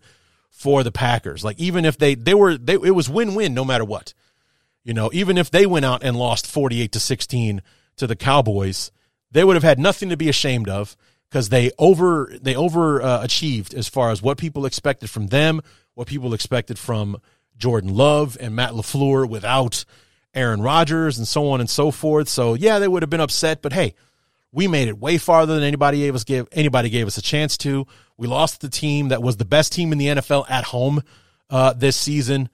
[0.50, 1.44] for the Packers.
[1.44, 4.14] Like even if they they were they it was win-win no matter what.
[4.84, 7.62] You know, even if they went out and lost 48 to 16
[7.98, 8.92] to the Cowboys,
[9.32, 10.96] they would have had nothing to be ashamed of
[11.30, 15.62] because they over they over uh, achieved as far as what people expected from them,
[15.96, 17.18] what people expected from
[17.58, 19.86] Jordan Love and Matt LaFleur without
[20.36, 22.30] Aaron Rodgers and so on and so forth.
[22.30, 23.96] So yeah, they would have been upset, but hey,
[24.52, 27.58] we made it way farther than anybody gave us give anybody gave us a chance
[27.58, 27.86] to.
[28.18, 31.02] We lost the team that was the best team in the NFL at home
[31.50, 32.50] uh, this season.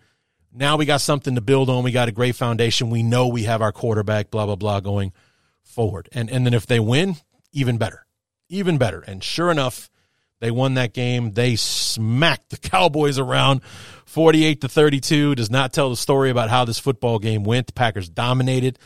[0.52, 1.84] Now we got something to build on.
[1.84, 2.90] We got a great foundation.
[2.90, 5.14] We know we have our quarterback, blah, blah, blah, going
[5.62, 6.10] forward.
[6.12, 7.18] And and then if they win,
[7.54, 8.08] even better.
[8.50, 9.02] Even better.
[9.02, 9.91] And sure enough,
[10.42, 11.32] they won that game.
[11.32, 13.64] They smacked the Cowboys around
[14.06, 15.36] 48 to 32.
[15.36, 17.68] Does not tell the story about how this football game went.
[17.68, 18.78] The Packers dominated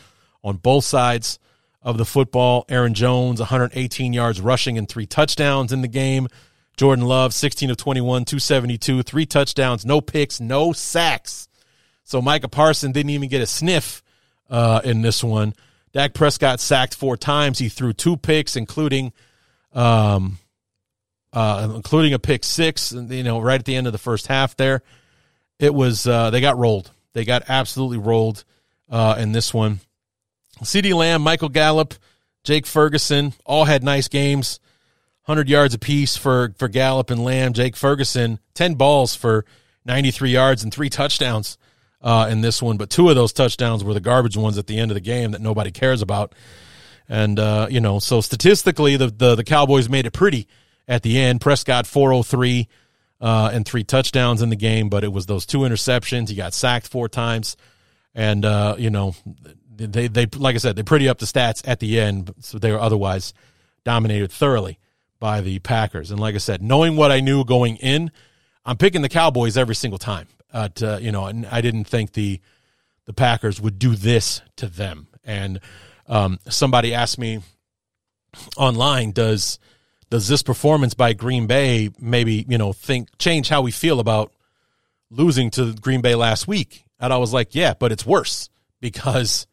[0.44, 1.40] on both sides
[1.82, 2.66] of the football.
[2.70, 6.28] Aaron Jones, 118 yards rushing and three touchdowns in the game.
[6.76, 11.48] Jordan Love, 16 of 21, 272, three touchdowns, no picks, no sacks.
[12.04, 14.04] So Micah Parson didn't even get a sniff
[14.50, 15.54] uh, in this one.
[15.94, 17.60] Dak Prescott sacked four times.
[17.60, 19.14] He threw two picks, including
[19.74, 20.38] um,
[21.36, 24.56] uh, including a pick six, you know, right at the end of the first half
[24.56, 24.82] there.
[25.60, 26.92] It was uh, they got rolled.
[27.14, 28.46] They got absolutely rolled
[28.90, 29.82] uh, in this one.
[30.64, 31.94] CeeDee Lamb, Michael Gallup,
[32.44, 34.60] Jake Ferguson all had nice games.
[35.26, 37.54] 100 yards apiece for, for Gallup and Lamb.
[37.54, 39.44] Jake Ferguson, 10 balls for
[39.84, 41.58] 93 yards and three touchdowns
[42.02, 42.78] uh, in this one.
[42.78, 45.32] But two of those touchdowns were the garbage ones at the end of the game
[45.32, 46.36] that nobody cares about.
[47.10, 50.48] And, uh, you know, so statistically, the, the, the Cowboys made it pretty
[50.88, 51.42] at the end.
[51.42, 52.68] Prescott, 403
[53.22, 56.30] uh, and three touchdowns in the game, but it was those two interceptions.
[56.30, 57.58] He got sacked four times,
[58.14, 59.16] and uh, you know
[59.76, 62.72] they they like I said they pretty up the stats at the end, so they
[62.72, 63.34] were otherwise
[63.84, 64.80] dominated thoroughly
[65.20, 66.12] by the Packers.
[66.12, 68.12] And like I said, knowing what I knew going in,
[68.66, 70.28] I'm picking the Cowboys every single time.
[70.54, 70.70] Uh,
[71.02, 72.40] you know, and I didn't think the
[73.06, 75.08] the Packers would do this to them.
[75.24, 75.60] And
[76.08, 77.42] um, somebody asked me
[78.58, 79.60] online, does
[80.10, 84.32] does this performance by Green Bay maybe you know think change how we feel about
[85.10, 86.86] losing to Green Bay last week?
[87.00, 88.50] And I was like, yeah, but it's worse
[88.80, 89.48] because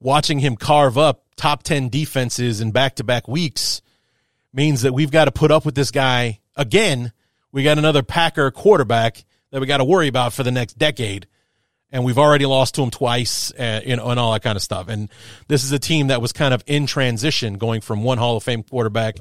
[0.00, 3.82] watching him carve up top 10 defenses in back to back weeks
[4.52, 7.12] means that we've got to put up with this guy again.
[7.52, 11.26] We got another Packer quarterback that we got to worry about for the next decade.
[11.92, 14.62] And we've already lost to him twice and, you know, and all that kind of
[14.62, 14.88] stuff.
[14.88, 15.08] And
[15.48, 18.42] this is a team that was kind of in transition going from one Hall of
[18.42, 19.16] Fame quarterback,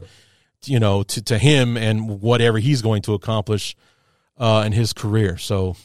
[0.67, 3.75] you know, to, to him and whatever he's going to accomplish
[4.37, 5.37] uh, in his career.
[5.37, 5.75] So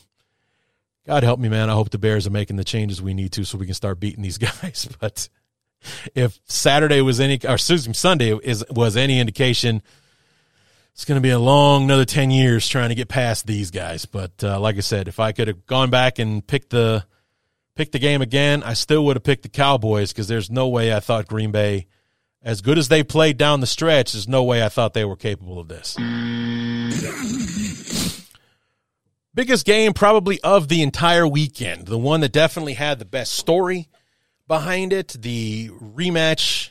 [1.07, 1.70] God help me, man.
[1.70, 4.01] I hope the Bears are making the changes we need to so we can start
[4.01, 4.89] beating these guys.
[5.01, 5.28] But
[6.14, 9.83] if Saturday was any, or excuse me, Sunday is was any indication,
[10.93, 14.05] it's going to be a long another ten years trying to get past these guys.
[14.05, 17.05] But uh, like I said, if I could have gone back and picked the
[17.74, 20.95] picked the game again, I still would have picked the Cowboys because there's no way
[20.95, 21.87] I thought Green Bay,
[22.43, 25.16] as good as they played down the stretch, there's no way I thought they were
[25.16, 25.97] capable of this.
[29.34, 33.88] Biggest game probably of the entire weekend, the one that definitely had the best story
[34.49, 36.70] behind it, the rematch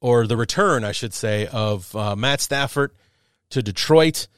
[0.00, 2.92] or the return, I should say, of uh, Matt Stafford
[3.50, 4.28] to Detroit,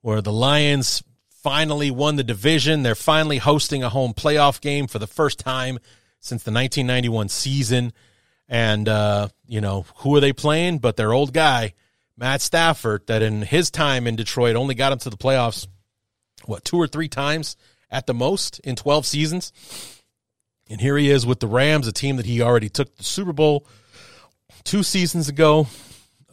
[0.00, 2.82] where the Lions finally won the division.
[2.82, 5.78] They're finally hosting a home playoff game for the first time
[6.18, 7.92] since the 1991 season.
[8.48, 10.78] And, uh, you know, who are they playing?
[10.78, 11.74] But their old guy,
[12.16, 15.66] Matt Stafford, that in his time in Detroit only got him to the playoffs,
[16.44, 17.56] what, two or three times
[17.90, 19.52] at the most in 12 seasons.
[20.68, 23.32] And here he is with the Rams, a team that he already took the Super
[23.32, 23.66] Bowl
[24.64, 25.66] two seasons ago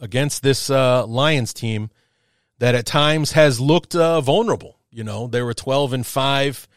[0.00, 1.90] against this uh, Lions team
[2.58, 4.78] that at times has looked uh, vulnerable.
[4.90, 6.68] You know, they were 12 and 5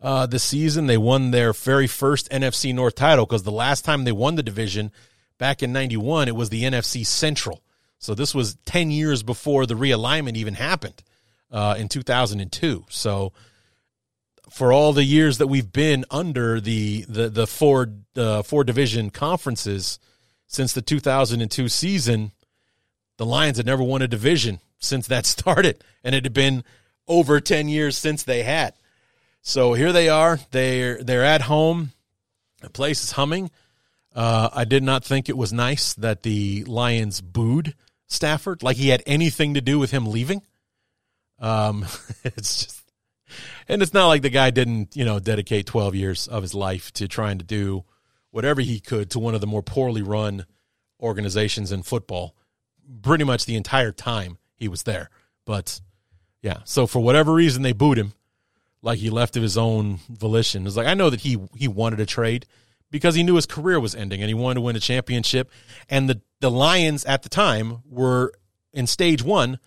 [0.00, 0.86] uh, this season.
[0.86, 4.42] They won their very first NFC North title because the last time they won the
[4.42, 4.92] division
[5.38, 7.62] back in 91, it was the NFC Central.
[7.98, 11.02] So this was 10 years before the realignment even happened
[11.50, 12.86] uh, in 2002.
[12.88, 13.32] So
[14.50, 19.10] for all the years that we've been under the the the four uh, four division
[19.10, 19.98] conferences
[20.46, 22.32] since the 2002 season,
[23.16, 26.64] the Lions had never won a division since that started, and it had been
[27.06, 28.74] over 10 years since they had.
[29.42, 30.38] So here they are.
[30.50, 31.92] They're they're at home.
[32.60, 33.50] The place is humming.
[34.14, 37.74] Uh, I did not think it was nice that the Lions booed
[38.06, 40.42] Stafford, like he had anything to do with him leaving.
[41.38, 41.86] Um,
[42.24, 42.80] it's just
[43.68, 46.92] and it's not like the guy didn't, you know, dedicate 12 years of his life
[46.94, 47.84] to trying to do
[48.30, 50.44] whatever he could to one of the more poorly run
[51.00, 52.34] organizations in football
[53.02, 55.08] pretty much the entire time he was there.
[55.46, 55.80] But
[56.42, 58.12] yeah, so for whatever reason they booed him
[58.82, 60.66] like he left of his own volition.
[60.66, 62.46] It's like I know that he he wanted a trade
[62.90, 65.50] because he knew his career was ending and he wanted to win a championship
[65.88, 68.32] and the the Lions at the time were
[68.72, 69.58] in stage 1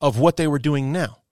[0.00, 1.24] of what they were doing now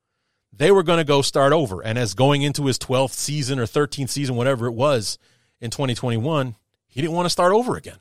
[0.52, 1.82] they were going to go start over.
[1.82, 5.18] And as going into his 12th season or 13th season, whatever it was
[5.60, 6.56] in 2021,
[6.86, 7.98] he didn't want to start over again.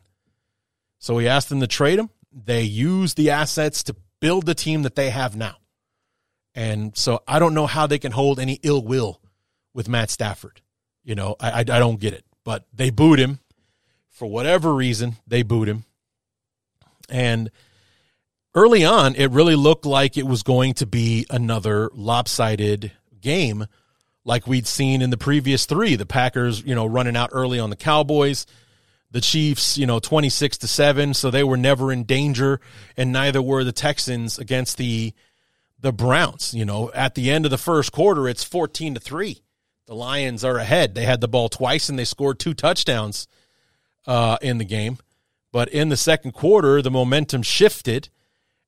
[0.99, 2.09] So he asked them to trade him.
[2.31, 5.55] They used the assets to build the team that they have now.
[6.53, 9.21] And so I don't know how they can hold any ill will
[9.73, 10.61] with Matt Stafford.
[11.03, 12.25] You know, I, I, I don't get it.
[12.43, 13.39] But they booed him
[14.09, 15.15] for whatever reason.
[15.27, 15.85] They booed him.
[17.09, 17.51] And
[18.55, 23.65] early on, it really looked like it was going to be another lopsided game
[24.23, 25.95] like we'd seen in the previous three.
[25.95, 28.45] The Packers, you know, running out early on the Cowboys,
[29.11, 32.59] the Chiefs, you know, 26 to 7, so they were never in danger
[32.95, 35.13] and neither were the Texans against the
[35.81, 39.41] the Browns, you know, at the end of the first quarter it's 14 to 3.
[39.87, 40.95] The Lions are ahead.
[40.95, 43.27] They had the ball twice and they scored two touchdowns
[44.07, 44.97] uh, in the game.
[45.51, 48.09] But in the second quarter, the momentum shifted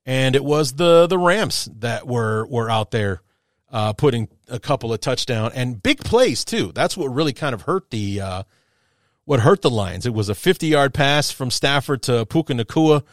[0.06, 3.22] and it was the the Rams that were were out there
[3.72, 6.72] uh, putting a couple of touchdown and big plays too.
[6.74, 8.44] That's what really kind of hurt the uh,
[9.26, 10.06] what hurt the Lions.
[10.06, 13.04] It was a 50 yard pass from Stafford to Puka Nacua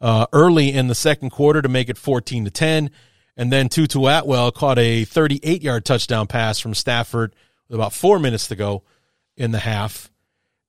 [0.00, 2.90] uh, early in the second quarter to make it 14 to 10,
[3.36, 7.34] and then Tutu Atwell caught a 38 yard touchdown pass from Stafford
[7.68, 8.82] with about four minutes to go
[9.36, 10.10] in the half.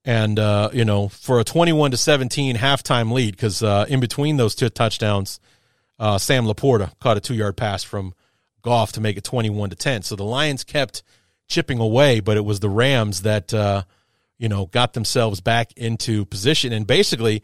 [0.06, 4.36] And uh, you know, for a twenty-one to seventeen halftime lead, because uh, in between
[4.36, 5.40] those two touchdowns,
[5.98, 8.14] uh, Sam LaPorta caught a two yard pass from
[8.64, 10.04] Goff to make it 21 to 10.
[10.04, 11.04] So the Lions kept
[11.48, 13.84] chipping away, but it was the Rams that uh,
[14.38, 16.74] you know got themselves back into position.
[16.74, 17.44] And basically,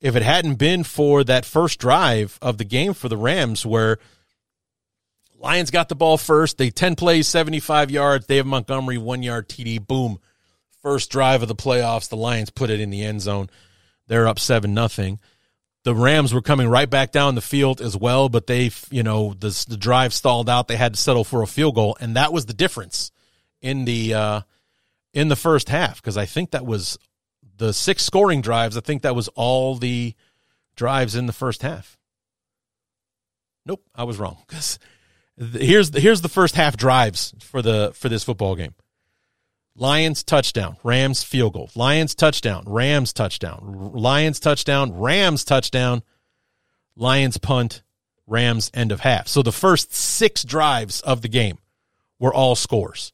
[0.00, 3.98] if it hadn't been for that first drive of the game for the Rams, where
[5.38, 9.48] Lions got the ball first, they 10 plays, 75 yards, They have Montgomery one yard
[9.48, 10.18] TD, boom,
[10.82, 12.08] first drive of the playoffs.
[12.08, 13.48] The Lions put it in the end zone.
[14.08, 15.20] They're up seven nothing
[15.88, 19.32] the Rams were coming right back down the field as well, but they, you know,
[19.32, 20.68] the, the drive stalled out.
[20.68, 23.10] They had to settle for a field goal, and that was the difference
[23.62, 24.40] in the uh,
[25.14, 26.98] in the first half because I think that was
[27.56, 28.76] the six scoring drives.
[28.76, 30.14] I think that was all the
[30.76, 31.98] drives in the first half.
[33.64, 34.78] Nope, I was wrong because
[35.38, 38.74] here's the, here's the first half drives for the for this football game.
[39.74, 41.70] Lions touchdown, Rams field goal.
[41.76, 43.90] Lions touchdown, Rams touchdown.
[43.92, 46.02] Lions touchdown, Rams touchdown.
[46.96, 47.82] Lions punt,
[48.26, 49.28] Rams end of half.
[49.28, 51.58] So the first 6 drives of the game
[52.18, 53.12] were all scores.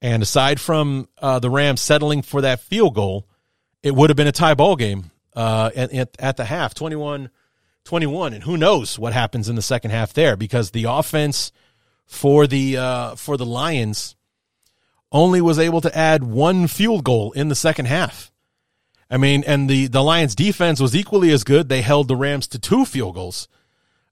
[0.00, 3.26] And aside from uh, the Rams settling for that field goal,
[3.82, 7.28] it would have been a tie ball game uh, at, at, at the half, 21
[7.88, 8.34] 21.
[8.34, 11.52] And who knows what happens in the second half there because the offense
[12.04, 14.14] for the uh, for the Lions
[15.10, 18.30] only was able to add one field goal in the second half.
[19.10, 21.70] I mean, and the, the Lions defense was equally as good.
[21.70, 23.48] They held the Rams to two field goals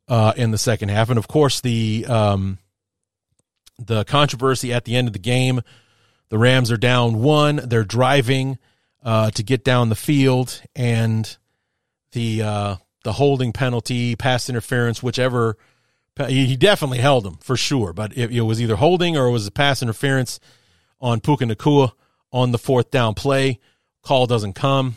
[0.08, 1.10] uh, in the second half.
[1.10, 2.56] And of course, the, um,
[3.78, 5.60] the controversy at the end of the game,
[6.30, 7.56] the Rams are down one.
[7.56, 8.56] They're driving
[9.04, 11.36] uh, to get down the field, and
[12.12, 12.76] the uh,
[13.06, 15.56] the holding penalty, pass interference, whichever
[16.26, 17.92] he definitely held him for sure.
[17.92, 20.40] But it, it was either holding or it was a pass interference
[21.00, 21.92] on Puka Nacua
[22.32, 23.60] on the fourth down play.
[24.02, 24.96] Call doesn't come.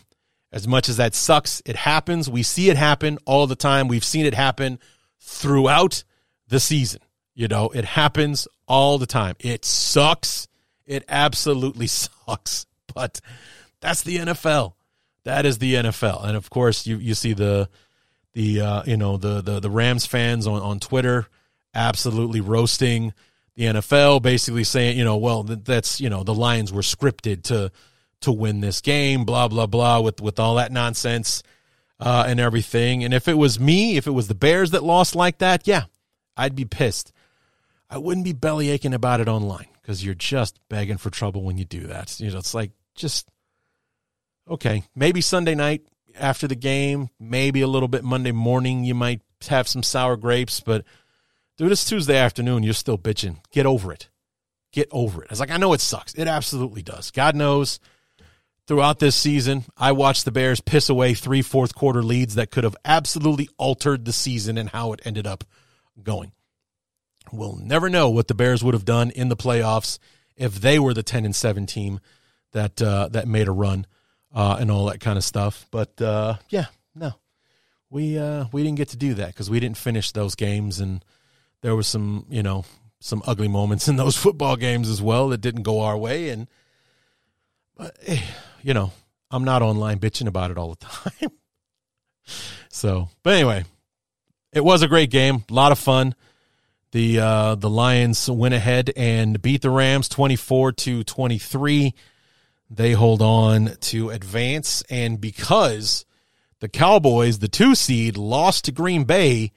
[0.52, 2.28] As much as that sucks, it happens.
[2.28, 3.88] We see it happen all the time.
[3.88, 4.80] We've seen it happen
[5.20, 6.04] throughout
[6.48, 7.02] the season.
[7.36, 9.36] You know, it happens all the time.
[9.40, 10.48] It sucks.
[10.88, 11.86] It absolutely
[12.26, 12.66] sucks.
[12.92, 13.22] But
[13.82, 14.74] that's the NFL.
[15.26, 16.26] That is the NFL.
[16.26, 17.70] And of course, you you see the
[18.34, 21.28] the uh, you know the the the Rams fans on on Twitter
[21.74, 23.14] absolutely roasting
[23.56, 27.72] the NFL, basically saying, you know, well, that's you know the Lions were scripted to
[28.22, 31.44] to win this game, blah blah blah, with with all that nonsense
[32.00, 33.04] uh, and everything.
[33.04, 35.86] And if it was me, if it was the Bears that lost like that, yeah,
[36.38, 37.12] I'd be pissed.
[37.90, 41.58] I wouldn't be belly aching about it online because you're just begging for trouble when
[41.58, 42.20] you do that.
[42.20, 43.28] You know, it's like just
[44.50, 45.82] okay, maybe Sunday night
[46.18, 50.60] after the game, maybe a little bit Monday morning, you might have some sour grapes,
[50.60, 50.84] but
[51.58, 52.64] dude, it's Tuesday afternoon.
[52.64, 53.38] You're still bitching.
[53.52, 54.10] Get over it.
[54.72, 55.32] Get over it.
[55.32, 56.14] It's like, I know it sucks.
[56.14, 57.12] It absolutely does.
[57.12, 57.80] God knows
[58.68, 62.64] throughout this season, I watched the Bears piss away three fourth quarter leads that could
[62.64, 65.44] have absolutely altered the season and how it ended up
[66.04, 66.34] going.
[67.32, 70.00] We'll never know what the Bears would have done in the playoffs
[70.36, 72.00] if they were the 10 and 7 team
[72.52, 73.86] that uh, that made a run
[74.34, 75.66] uh, and all that kind of stuff.
[75.72, 76.66] But uh, yeah,
[76.96, 77.14] no,
[77.90, 81.04] we uh, we didn't get to do that because we didn't finish those games and
[81.62, 82.66] there was some, you know,
[83.00, 86.30] some ugly moments in those football games as well that didn't go our way.
[86.30, 86.48] And,
[87.76, 88.22] but, eh,
[88.62, 88.92] you know,
[89.32, 91.32] I'm not online bitching about it all the time.
[92.70, 93.66] so, but anyway,
[94.54, 96.16] it was a great game, a lot of fun.
[96.92, 101.94] The uh, the Lions went ahead and beat the Rams 24 to 23.
[102.70, 106.06] They hold on to advance, and because
[106.60, 109.52] the Cowboys, the two seed, lost to Green Bay,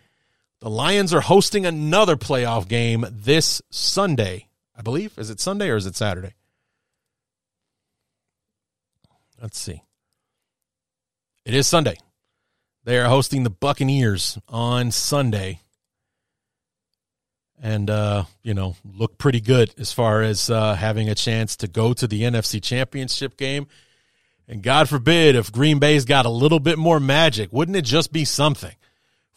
[0.60, 4.48] the Lions are hosting another playoff game this Sunday.
[4.76, 5.18] I believe.
[5.18, 6.34] Is it Sunday or is it Saturday?
[9.40, 9.82] Let's see.
[11.44, 11.96] It is Sunday.
[12.84, 15.61] They are hosting the Buccaneers on Sunday.
[17.64, 21.68] And, uh, you know, look pretty good as far as uh, having a chance to
[21.68, 23.68] go to the NFC Championship game.
[24.48, 28.12] And God forbid if Green Bay's got a little bit more magic, wouldn't it just
[28.12, 28.74] be something?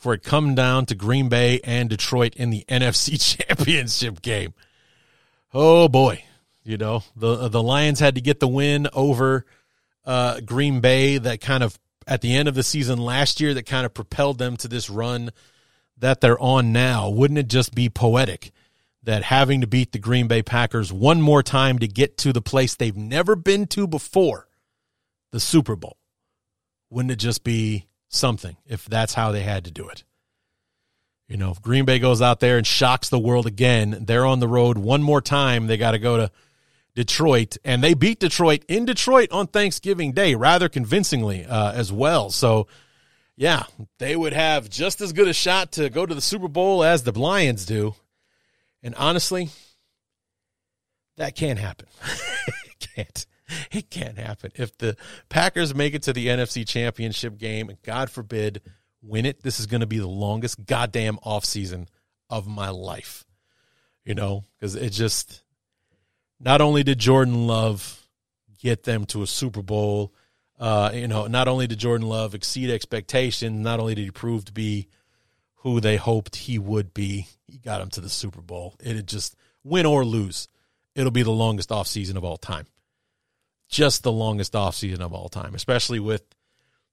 [0.06, 4.54] for it come down to Green Bay and Detroit in the NFC Championship game.
[5.52, 6.24] Oh boy,
[6.64, 9.48] you know the the Lions had to get the win over
[10.06, 13.66] uh, Green Bay that kind of at the end of the season last year that
[13.66, 15.32] kind of propelled them to this run
[15.98, 17.10] that they're on now.
[17.10, 18.52] Wouldn't it just be poetic
[19.04, 22.42] that having to beat the Green Bay Packers one more time to get to the
[22.42, 24.48] place they've never been to before,
[25.32, 25.98] the Super Bowl?
[26.90, 30.04] Wouldn't it just be something if that's how they had to do it.
[31.28, 34.40] You know, if Green Bay goes out there and shocks the world again, they're on
[34.40, 35.68] the road one more time.
[35.68, 36.32] They got to go to
[36.94, 42.30] Detroit, and they beat Detroit in Detroit on Thanksgiving Day rather convincingly uh, as well.
[42.30, 42.68] So,
[43.38, 43.64] yeah,
[44.00, 47.04] they would have just as good a shot to go to the Super Bowl as
[47.04, 47.96] the Lions do.
[48.82, 49.50] And honestly,
[51.18, 51.88] that can't happen.
[52.66, 53.26] it can't.
[53.72, 54.52] It can't happen.
[54.56, 54.96] If the
[55.30, 58.62] Packers make it to the NFC Championship game, and God forbid
[59.02, 61.88] win it, this is going to be the longest goddamn offseason
[62.30, 63.26] of my life.
[64.04, 65.44] You know, because it just
[66.40, 68.08] not only did Jordan Love
[68.60, 70.14] get them to a Super Bowl,
[70.60, 74.46] uh, you know, not only did Jordan Love exceed expectations, not only did he prove
[74.46, 74.88] to be
[75.58, 78.76] who they hoped he would be, he got him to the Super Bowl.
[78.80, 80.48] It just win or lose,
[80.94, 82.68] it'll be the longest offseason of all time.
[83.68, 86.24] Just the longest offseason of all time, especially with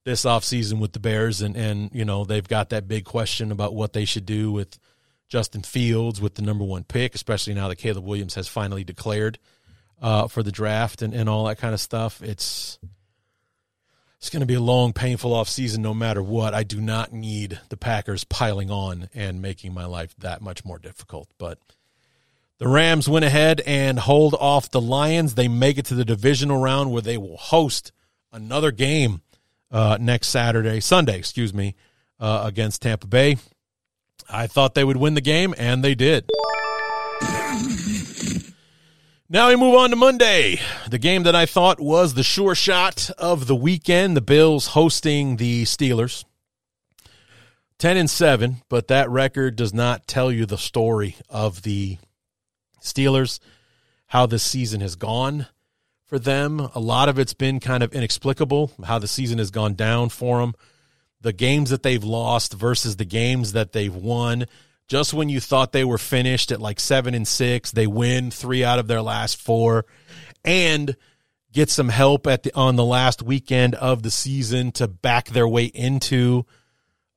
[0.04, 3.74] this offseason with the Bears and and you know, they've got that big question about
[3.74, 4.78] what they should do with
[5.28, 9.38] Justin Fields with the number one pick, especially now that Caleb Williams has finally declared
[10.00, 12.22] uh, for the draft and, and all that kind of stuff.
[12.22, 12.78] It's
[14.22, 16.54] it's going to be a long, painful off season no matter what.
[16.54, 20.78] I do not need the Packers piling on and making my life that much more
[20.78, 21.28] difficult.
[21.38, 21.58] But
[22.58, 25.34] the Rams went ahead and hold off the Lions.
[25.34, 27.90] They make it to the divisional round where they will host
[28.30, 29.22] another game
[29.72, 31.74] uh, next Saturday, Sunday, excuse me,
[32.20, 33.38] uh, against Tampa Bay.
[34.30, 36.30] I thought they would win the game, and they did.
[39.32, 43.08] Now we move on to Monday, the game that I thought was the sure shot
[43.16, 44.14] of the weekend.
[44.14, 46.26] The Bills hosting the Steelers.
[47.78, 51.96] 10 and 7, but that record does not tell you the story of the
[52.82, 53.40] Steelers,
[54.08, 55.46] how this season has gone
[56.04, 56.60] for them.
[56.74, 60.40] A lot of it's been kind of inexplicable, how the season has gone down for
[60.40, 60.54] them
[61.22, 64.44] the games that they've lost versus the games that they've won.
[64.92, 68.62] Just when you thought they were finished at like seven and six, they win three
[68.62, 69.86] out of their last four
[70.44, 70.94] and
[71.50, 75.48] get some help at the on the last weekend of the season to back their
[75.48, 76.44] way into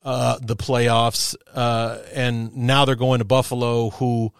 [0.03, 1.36] uh, the playoffs.
[1.53, 4.32] Uh, and now they're going to Buffalo, who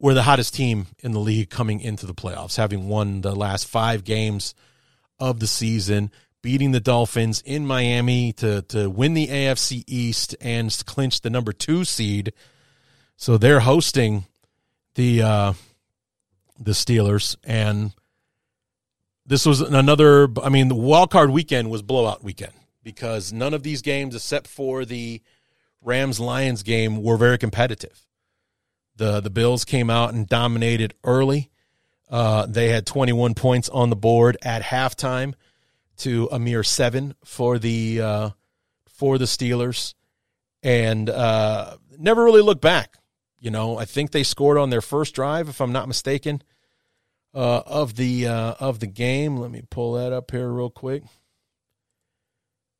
[0.00, 3.66] were the hottest team in the league coming into the playoffs, having won the last
[3.68, 4.54] five games
[5.18, 6.10] of the season
[6.46, 11.52] beating the Dolphins in Miami to to win the AFC East and clinch the number
[11.52, 12.32] two seed.
[13.16, 14.26] So they're hosting
[14.94, 15.52] the uh,
[16.56, 17.92] the Steelers, and
[19.26, 20.28] this was another.
[20.40, 22.52] I mean, the wild card weekend was blowout weekend
[22.84, 25.20] because none of these games, except for the
[25.82, 28.06] Rams Lions game, were very competitive.
[28.94, 31.50] the The Bills came out and dominated early.
[32.08, 35.34] Uh, they had 21 points on the board at halftime
[35.98, 38.30] to a mere seven for the uh,
[38.86, 39.94] for the Steelers,
[40.62, 42.96] and uh, never really looked back.
[43.40, 46.42] You know, I think they scored on their first drive, if I'm not mistaken,
[47.34, 49.36] uh, of the uh, of the game.
[49.36, 51.02] Let me pull that up here real quick.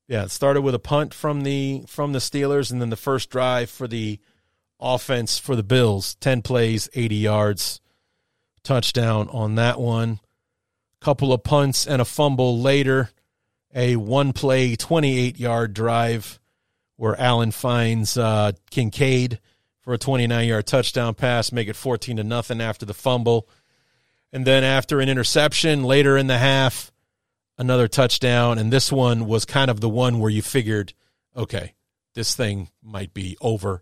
[0.08, 3.30] Yeah, it started with a punt from the from the Steelers, and then the first
[3.30, 4.18] drive for the
[4.80, 6.14] offense for the Bills.
[6.16, 7.80] Ten plays, eighty yards,
[8.62, 10.20] touchdown on that one
[11.07, 13.11] couple of punts and a fumble later,
[13.72, 16.40] a one play, 28 yard drive
[16.96, 19.38] where Allen finds uh, Kincaid
[19.82, 23.48] for a 29 yard touchdown pass, make it 14 to nothing after the fumble.
[24.32, 26.90] And then after an interception later in the half,
[27.57, 28.59] another touchdown.
[28.59, 30.92] And this one was kind of the one where you figured,
[31.36, 31.74] okay,
[32.14, 33.80] this thing might be over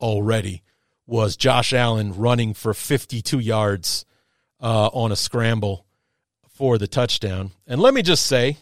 [0.00, 0.62] already.
[1.04, 4.04] Was Josh Allen running for 52 yards
[4.60, 5.84] uh, on a scramble
[6.60, 7.52] for the touchdown.
[7.66, 8.58] And let me just say,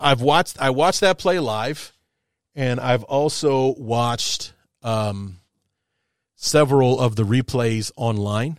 [0.00, 1.92] I've watched I watched that play live,
[2.56, 5.38] and I've also watched um,
[6.34, 8.58] several of the replays online,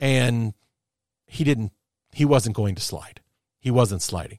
[0.00, 0.54] and
[1.26, 1.72] he didn't
[2.14, 3.20] he wasn't going to slide.
[3.60, 4.38] He wasn't sliding.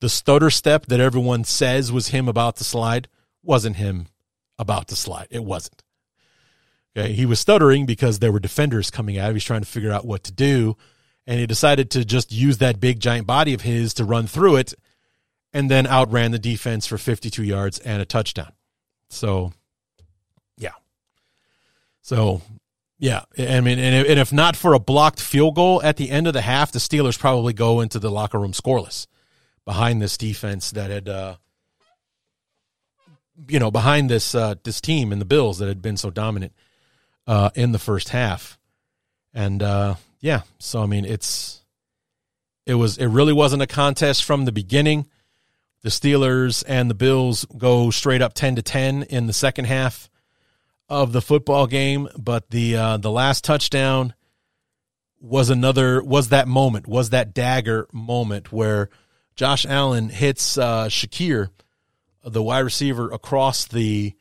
[0.00, 3.06] The stutter step that everyone says was him about to slide
[3.44, 4.08] wasn't him
[4.58, 5.28] about to slide.
[5.30, 5.84] It wasn't.
[6.96, 9.36] Okay, he was stuttering because there were defenders coming at him.
[9.36, 10.76] He's trying to figure out what to do
[11.26, 14.56] and he decided to just use that big giant body of his to run through
[14.56, 14.74] it
[15.52, 18.52] and then outran the defense for 52 yards and a touchdown.
[19.08, 19.52] So,
[20.56, 20.72] yeah.
[22.00, 22.42] So,
[22.98, 23.22] yeah.
[23.38, 26.40] I mean, and if not for a blocked field goal at the end of the
[26.40, 29.06] half, the Steelers probably go into the locker room scoreless
[29.64, 31.36] behind this defense that had, uh,
[33.48, 36.52] you know, behind this uh, this team and the Bills that had been so dominant
[37.26, 38.58] uh, in the first half,
[39.34, 40.42] and uh, yeah.
[40.58, 41.62] So I mean, it's
[42.64, 45.06] it was it really wasn't a contest from the beginning.
[45.82, 50.08] The Steelers and the Bills go straight up ten to ten in the second half
[50.88, 54.14] of the football game, but the uh, the last touchdown
[55.20, 58.88] was another was that moment was that dagger moment where
[59.34, 61.48] Josh Allen hits uh, Shakir,
[62.24, 64.14] the wide receiver, across the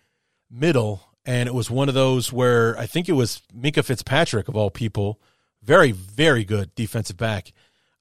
[0.49, 4.55] middle, and it was one of those where I think it was Minkah Fitzpatrick of
[4.55, 5.19] all people,
[5.64, 7.51] very very good defensive back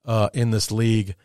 [0.05, 1.15] uh, in this league,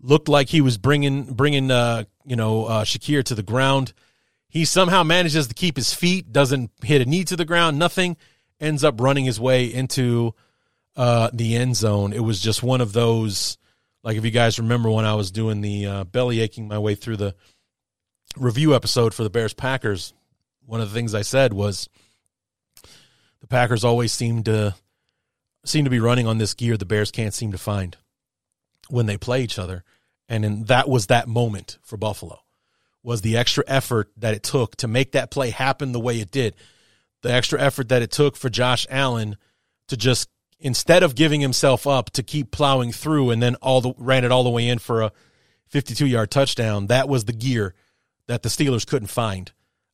[0.00, 3.92] looked like he was bringing bringing uh, you know uh, Shakir to the ground.
[4.48, 8.16] He somehow manages to keep his feet, doesn't hit a knee to the ground, nothing.
[8.58, 10.34] Ends up running his way into
[10.96, 12.14] uh, the end zone.
[12.14, 13.58] It was just one of those,
[14.02, 16.94] like if you guys remember when I was doing the uh, belly aching my way
[16.94, 17.34] through the
[18.36, 20.14] review episode for the Bears Packers,
[20.64, 21.90] one of the things I said was
[23.40, 24.74] the Packers always seem to
[25.68, 27.96] seem to be running on this gear the Bears can't seem to find
[28.88, 29.84] when they play each other.
[30.28, 32.40] And in, that was that moment for Buffalo
[33.02, 36.32] was the extra effort that it took to make that play happen the way it
[36.32, 36.56] did.
[37.22, 39.36] The extra effort that it took for Josh Allen
[39.86, 43.94] to just instead of giving himself up to keep plowing through and then all the
[43.96, 45.12] ran it all the way in for a
[45.68, 46.88] 52 yard touchdown.
[46.88, 47.74] That was the gear
[48.26, 49.52] that the Steelers couldn't find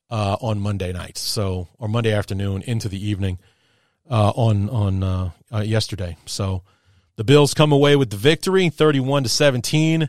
[0.09, 3.39] uh, on Monday night, so or Monday afternoon into the evening
[4.11, 6.17] uh, on on uh, uh yesterday.
[6.27, 6.63] So
[7.17, 10.09] the Bills come away with the victory, 31 to 17,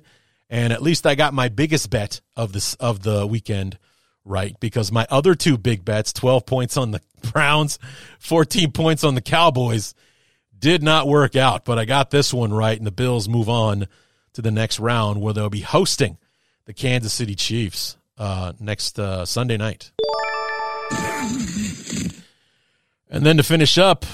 [0.50, 3.78] and at least I got my biggest bet of this of the weekend
[4.26, 7.80] right because my other two big bets, 12 points on the Browns,
[8.20, 9.94] 14 points on the Cowboys,
[10.58, 13.88] did not work out, but I got this one right and the Bills move on
[14.34, 16.18] to the next round where they'll be hosting
[16.66, 19.92] the Kansas City Chiefs uh, next uh, Sunday night.
[23.10, 24.06] And then to finish up,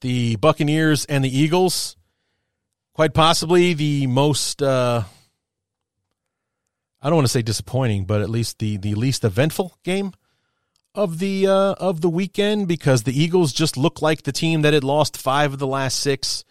[0.00, 1.96] the Buccaneers and the Eagles
[2.92, 5.02] quite possibly the most uh,
[7.00, 10.12] I don't want to say disappointing, but at least the the least eventful game
[10.94, 14.74] of the uh, of the weekend because the Eagles just look like the team that
[14.74, 16.44] had lost five of the last six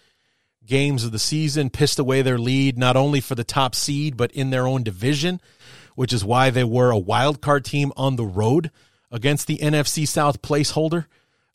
[0.66, 4.32] games of the season, pissed away their lead not only for the top seed but
[4.32, 5.42] in their own division,
[5.96, 8.72] which is why they were a wild card team on the road
[9.12, 11.08] against the NFC South placeholder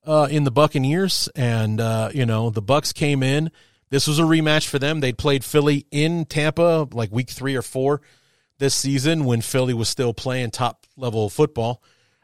[0.04, 3.50] uh, in the Buccaneers, and uh, you know the Bucks came in
[3.92, 5.00] this was a rematch for them.
[5.00, 8.00] They'd played Philly in Tampa like week three or four
[8.56, 11.82] this season when Philly was still playing top level football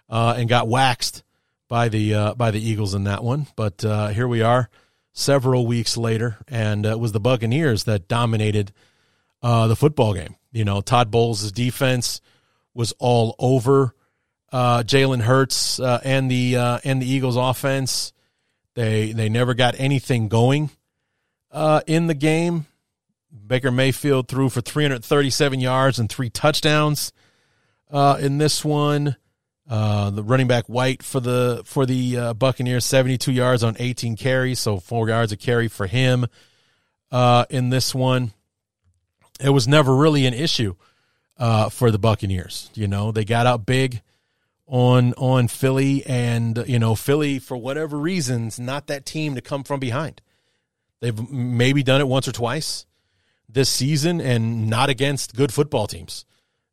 [0.09, 1.23] uh, and got waxed
[1.69, 3.49] by the uh, by the Eagles in that one.
[3.55, 4.71] But uh, here we are,
[5.13, 8.73] several weeks later, and uh, it was the Buccaneers that dominated
[9.43, 10.37] the football game.
[10.51, 12.23] You know, Todd Bowles' defense
[12.73, 13.95] was all over
[14.53, 18.13] uh, Jalen Hurts and the and the Eagles' offense.
[18.75, 20.71] They they never got anything going
[21.51, 22.67] uh, in the game.
[23.47, 27.13] Baker Mayfield threw for 337 yards and three touchdowns
[27.91, 29.17] uh, in this one.
[29.69, 34.17] Uh, the running back White for the for the uh, Buccaneers, 72 yards on 18
[34.17, 36.27] carries, so four yards a carry for him
[37.11, 38.33] uh, in this one.
[39.41, 40.75] It was never really an issue
[41.37, 42.71] uh, for the Buccaneers.
[42.75, 44.01] You know, they got out big
[44.69, 49.65] on on Philly, and you know Philly for whatever reasons, not that team to come
[49.65, 50.21] from behind.
[51.01, 52.87] They've maybe done it once or twice
[53.49, 56.25] this season and not against good football teams.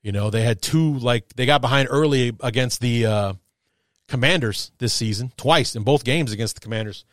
[0.01, 3.33] You know, they had two like they got behind early against the uh,
[4.07, 7.05] Commanders this season, twice in both games against the Commanders.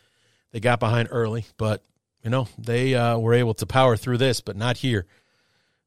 [0.51, 1.83] They got behind early, but
[2.23, 5.07] you know, they uh, were able to power through this, but not here.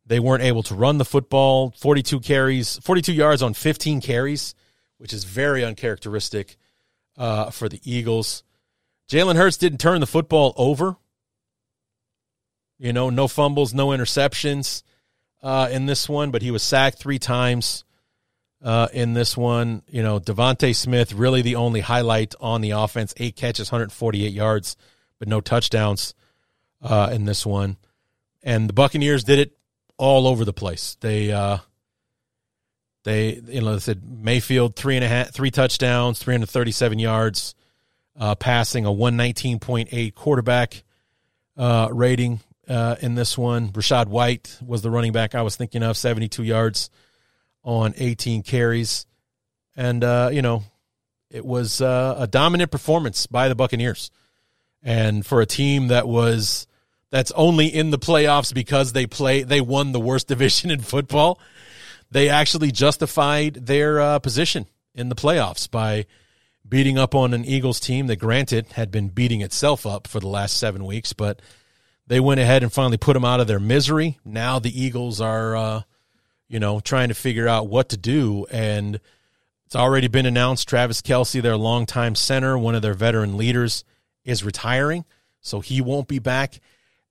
[0.08, 4.54] They weren't able to run the football, 42 carries, 42 yards on 15 carries,
[4.98, 6.58] which is very uncharacteristic
[7.18, 8.44] uh, for the Eagles.
[9.10, 10.98] Jalen Hurts didn't turn the football over
[12.78, 14.84] you know, no fumbles, no interceptions
[15.42, 17.84] uh, in this one, but he was sacked three times
[18.62, 19.82] uh, in this one.
[19.88, 23.14] You know, DeVonta Smith really the only highlight on the offense.
[23.18, 24.76] Eight catches, 148 yards,
[25.20, 26.14] but no touchdowns
[26.82, 27.78] uh, in this one.
[28.44, 29.58] And the Buccaneers did it
[29.98, 30.98] all over the place.
[31.00, 31.60] They uh,
[33.06, 37.56] they you know they said Mayfield three and a half three touchdowns, 337 yards,
[38.20, 40.84] uh, passing a 119.8 quarterback
[41.56, 43.70] uh, rating uh, in this one.
[43.70, 46.90] Rachaad White was the running back I was thinking of, 72 yards
[47.64, 49.06] on 18 carries.
[49.76, 50.64] And, uh, you know,
[51.30, 54.12] it was uh, a dominant performance by the Buccaneers.
[54.84, 56.68] And for a team that was
[57.10, 61.40] that's only in the playoffs because they play they won the worst division in football,
[62.16, 66.06] they actually justified their uh, position in the playoffs by
[66.66, 70.28] beating up on an Eagles team that granted had been beating itself up for the
[70.30, 71.42] last 7 weeks, but
[72.08, 74.18] they went ahead and finally put them out of their misery.
[74.24, 75.82] Now the Eagles are, uh,
[76.48, 78.46] you know, trying to figure out what to do.
[78.50, 79.02] And
[79.66, 83.84] it's already been announced Travis Kelce, their longtime center, one of their veteran leaders,
[84.24, 85.04] is retiring.
[85.42, 86.62] So he won't be back.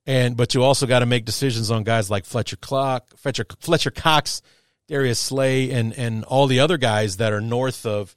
[0.06, 3.90] And but you also got to make decisions on guys like Fletcher Clock, Fletcher Fletcher
[3.90, 4.40] Cox,
[4.88, 8.14] Darius Slay, and and all the other guys that are north of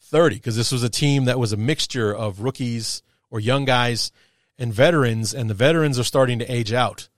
[0.00, 4.10] 30 because this was a team that was a mixture of rookies or young guys
[4.58, 7.08] and veterans, and the veterans are starting to age out.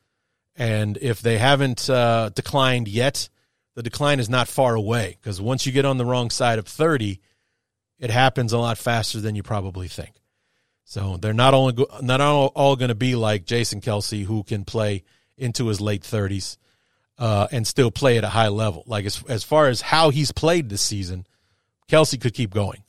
[0.57, 3.28] And if they haven't uh, declined yet,
[3.74, 6.66] the decline is not far away because once you get on the wrong side of
[6.66, 7.20] 30,
[7.99, 10.20] it happens a lot faster than you probably think.
[10.84, 14.64] So they're not only not all, all going to be like Jason Kelce who can
[14.64, 15.05] play
[15.38, 16.57] into his late 30s
[17.21, 18.83] uh, and still play at a high level.
[18.87, 21.27] Like as as far as how he's played this season,
[21.89, 22.83] Kelce could keep going,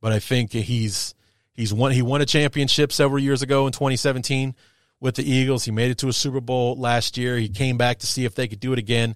[0.00, 1.14] but I think he's
[1.52, 4.54] he's won he won a championship several years ago in 2017
[5.00, 5.66] with the Eagles.
[5.66, 7.36] He made it to a Super Bowl last year.
[7.36, 9.14] He came back to see if they could do it again.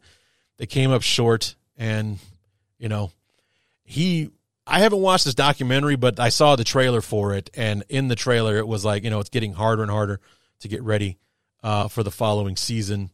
[0.59, 2.19] They came up short, and
[2.79, 3.11] you know
[3.83, 4.29] he.
[4.65, 8.15] I haven't watched this documentary, but I saw the trailer for it, and in the
[8.15, 10.21] trailer, it was like you know it's getting harder and harder
[10.61, 11.19] to get ready
[11.63, 13.11] uh, for the following season.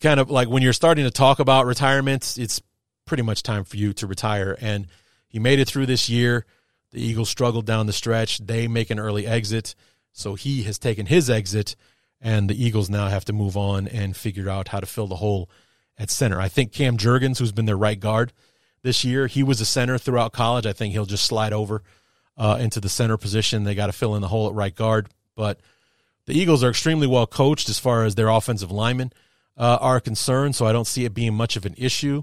[0.00, 2.60] Kind of like when you're starting to talk about retirements, it's
[3.06, 4.56] pretty much time for you to retire.
[4.60, 4.88] And
[5.28, 6.44] he made it through this year.
[6.92, 8.38] The Eagles struggled down the stretch.
[8.38, 9.74] They make an early exit.
[10.12, 11.76] So he has taken his exit,
[12.22, 15.16] and the Eagles now have to move on and figure out how to fill the
[15.16, 15.50] hole
[15.98, 16.40] at center.
[16.40, 18.32] I think Cam Jurgens, who's been their right guard
[18.82, 20.64] this year, he was a center throughout college.
[20.64, 21.82] I think he'll just slide over
[22.38, 23.64] uh, into the center position.
[23.64, 25.08] They got to fill in the hole at right guard.
[25.34, 25.60] But
[26.24, 29.12] the Eagles are extremely well coached as far as their offensive linemen
[29.56, 32.22] uh, are concerned, so I don't see it being much of an issue.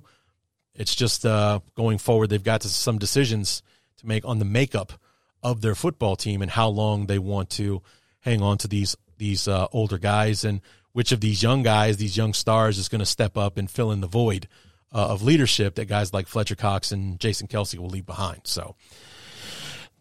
[0.75, 3.61] It's just uh, going forward, they've got to some decisions
[3.97, 4.93] to make on the makeup
[5.41, 7.81] of their football team and how long they want to
[8.21, 10.61] hang on to these these uh, older guys and
[10.91, 13.91] which of these young guys, these young stars, is going to step up and fill
[13.91, 14.47] in the void
[14.93, 18.41] uh, of leadership that guys like Fletcher Cox and Jason Kelce will leave behind.
[18.45, 18.75] So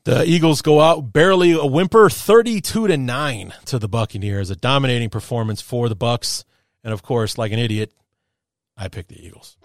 [0.05, 5.11] the Eagles go out barely a whimper, 32 to 9 to the Buccaneers, a dominating
[5.11, 6.45] performance for the Bucks.
[6.85, 7.93] And of course, like an idiot,
[8.77, 9.57] I picked the Eagles.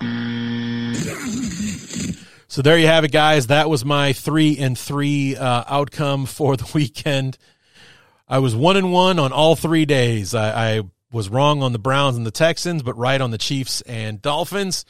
[2.49, 3.47] So there you have it, guys.
[3.47, 7.37] That was my three and three uh, outcome for the weekend.
[8.27, 10.33] I was one and one on all three days.
[10.33, 13.81] I, I was wrong on the Browns and the Texans, but right on the Chiefs
[13.81, 14.85] and Dolphins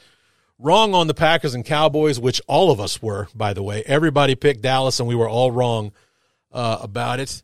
[0.58, 3.82] wrong on the Packers and Cowboys, which all of us were, by the way.
[3.86, 5.92] Everybody picked Dallas, and we were all wrong
[6.52, 7.42] uh, about it.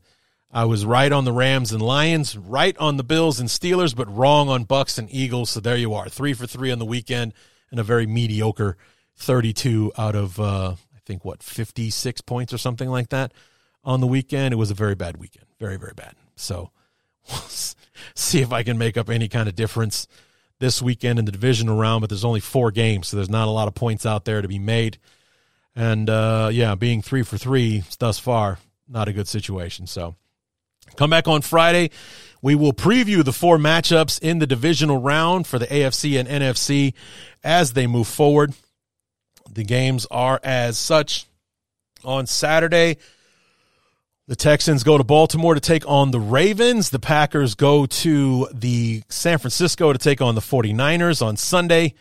[0.55, 4.15] I was right on the Rams and Lions, right on the Bills and Steelers, but
[4.15, 5.51] wrong on Bucks and Eagles.
[5.51, 7.35] So there you are, three for three on the weekend,
[7.73, 8.77] and a very mediocre
[9.17, 13.33] 32 out of uh, I think what 56 points or something like that
[13.83, 14.55] on the weekend.
[14.55, 16.15] It was a very bad weekend, very very bad.
[16.37, 16.71] So
[17.29, 17.41] we'll
[18.15, 20.07] see if I can make up any kind of difference
[20.61, 23.51] this weekend in the divisional round, but there's only four games, so there's not a
[23.51, 24.99] lot of points out there to be made.
[25.75, 29.89] And uh, yeah, being three for three thus far, not a good situation.
[29.89, 30.15] So
[30.97, 31.91] come back on Friday.
[32.43, 36.93] We will preview the four matchups in the divisional round for the AFC and NFC
[37.43, 38.53] as they move forward.
[39.51, 41.27] The games are as such
[42.05, 42.99] on Saturday.
[44.27, 46.91] The Texans go to Baltimore to take on the Ravens.
[46.91, 51.95] The Packers go to the San Francisco to take on the 49ers on Sunday.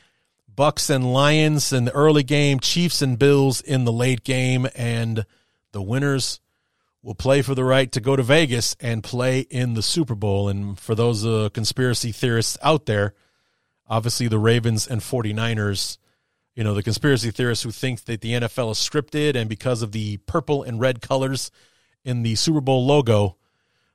[0.55, 5.25] Bucks and Lions in the early game, Chiefs and Bills in the late game, and
[5.71, 6.39] the winners
[7.04, 10.49] will play for the right to go to Vegas and play in the Super Bowl.
[10.49, 13.14] And for those uh, conspiracy theorists out there,
[13.88, 15.99] obviously the Ravens and 49ers,
[16.56, 19.91] you know, the conspiracy theorists who think that the NFL is scripted and because of
[19.91, 21.51] the purple and red colors–
[22.04, 23.38] in the Super Bowl logo.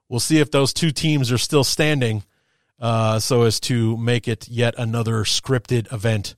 [0.08, 2.24] We'll see if those two teams are still standing
[2.80, 6.34] uh, so as to make it yet another scripted event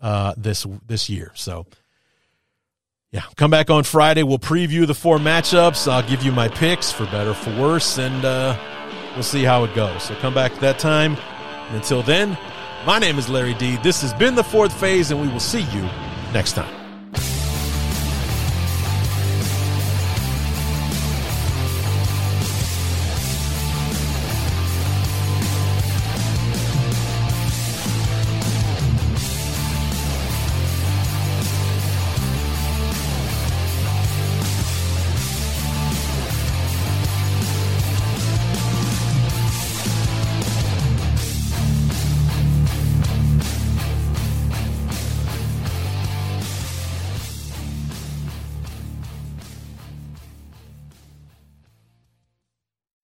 [0.00, 1.32] uh, this this year.
[1.34, 1.66] So,
[3.14, 4.24] yeah, come back on Friday.
[4.24, 5.86] We'll preview the four matchups.
[5.86, 8.58] I'll give you my picks for better, for worse, and uh,
[9.14, 10.02] we'll see how it goes.
[10.02, 11.16] So come back that time.
[11.70, 12.36] Until then,
[12.84, 13.76] my name is Larry D.
[13.84, 15.82] This has been the fourth phase, and we will see you
[16.32, 16.83] next time.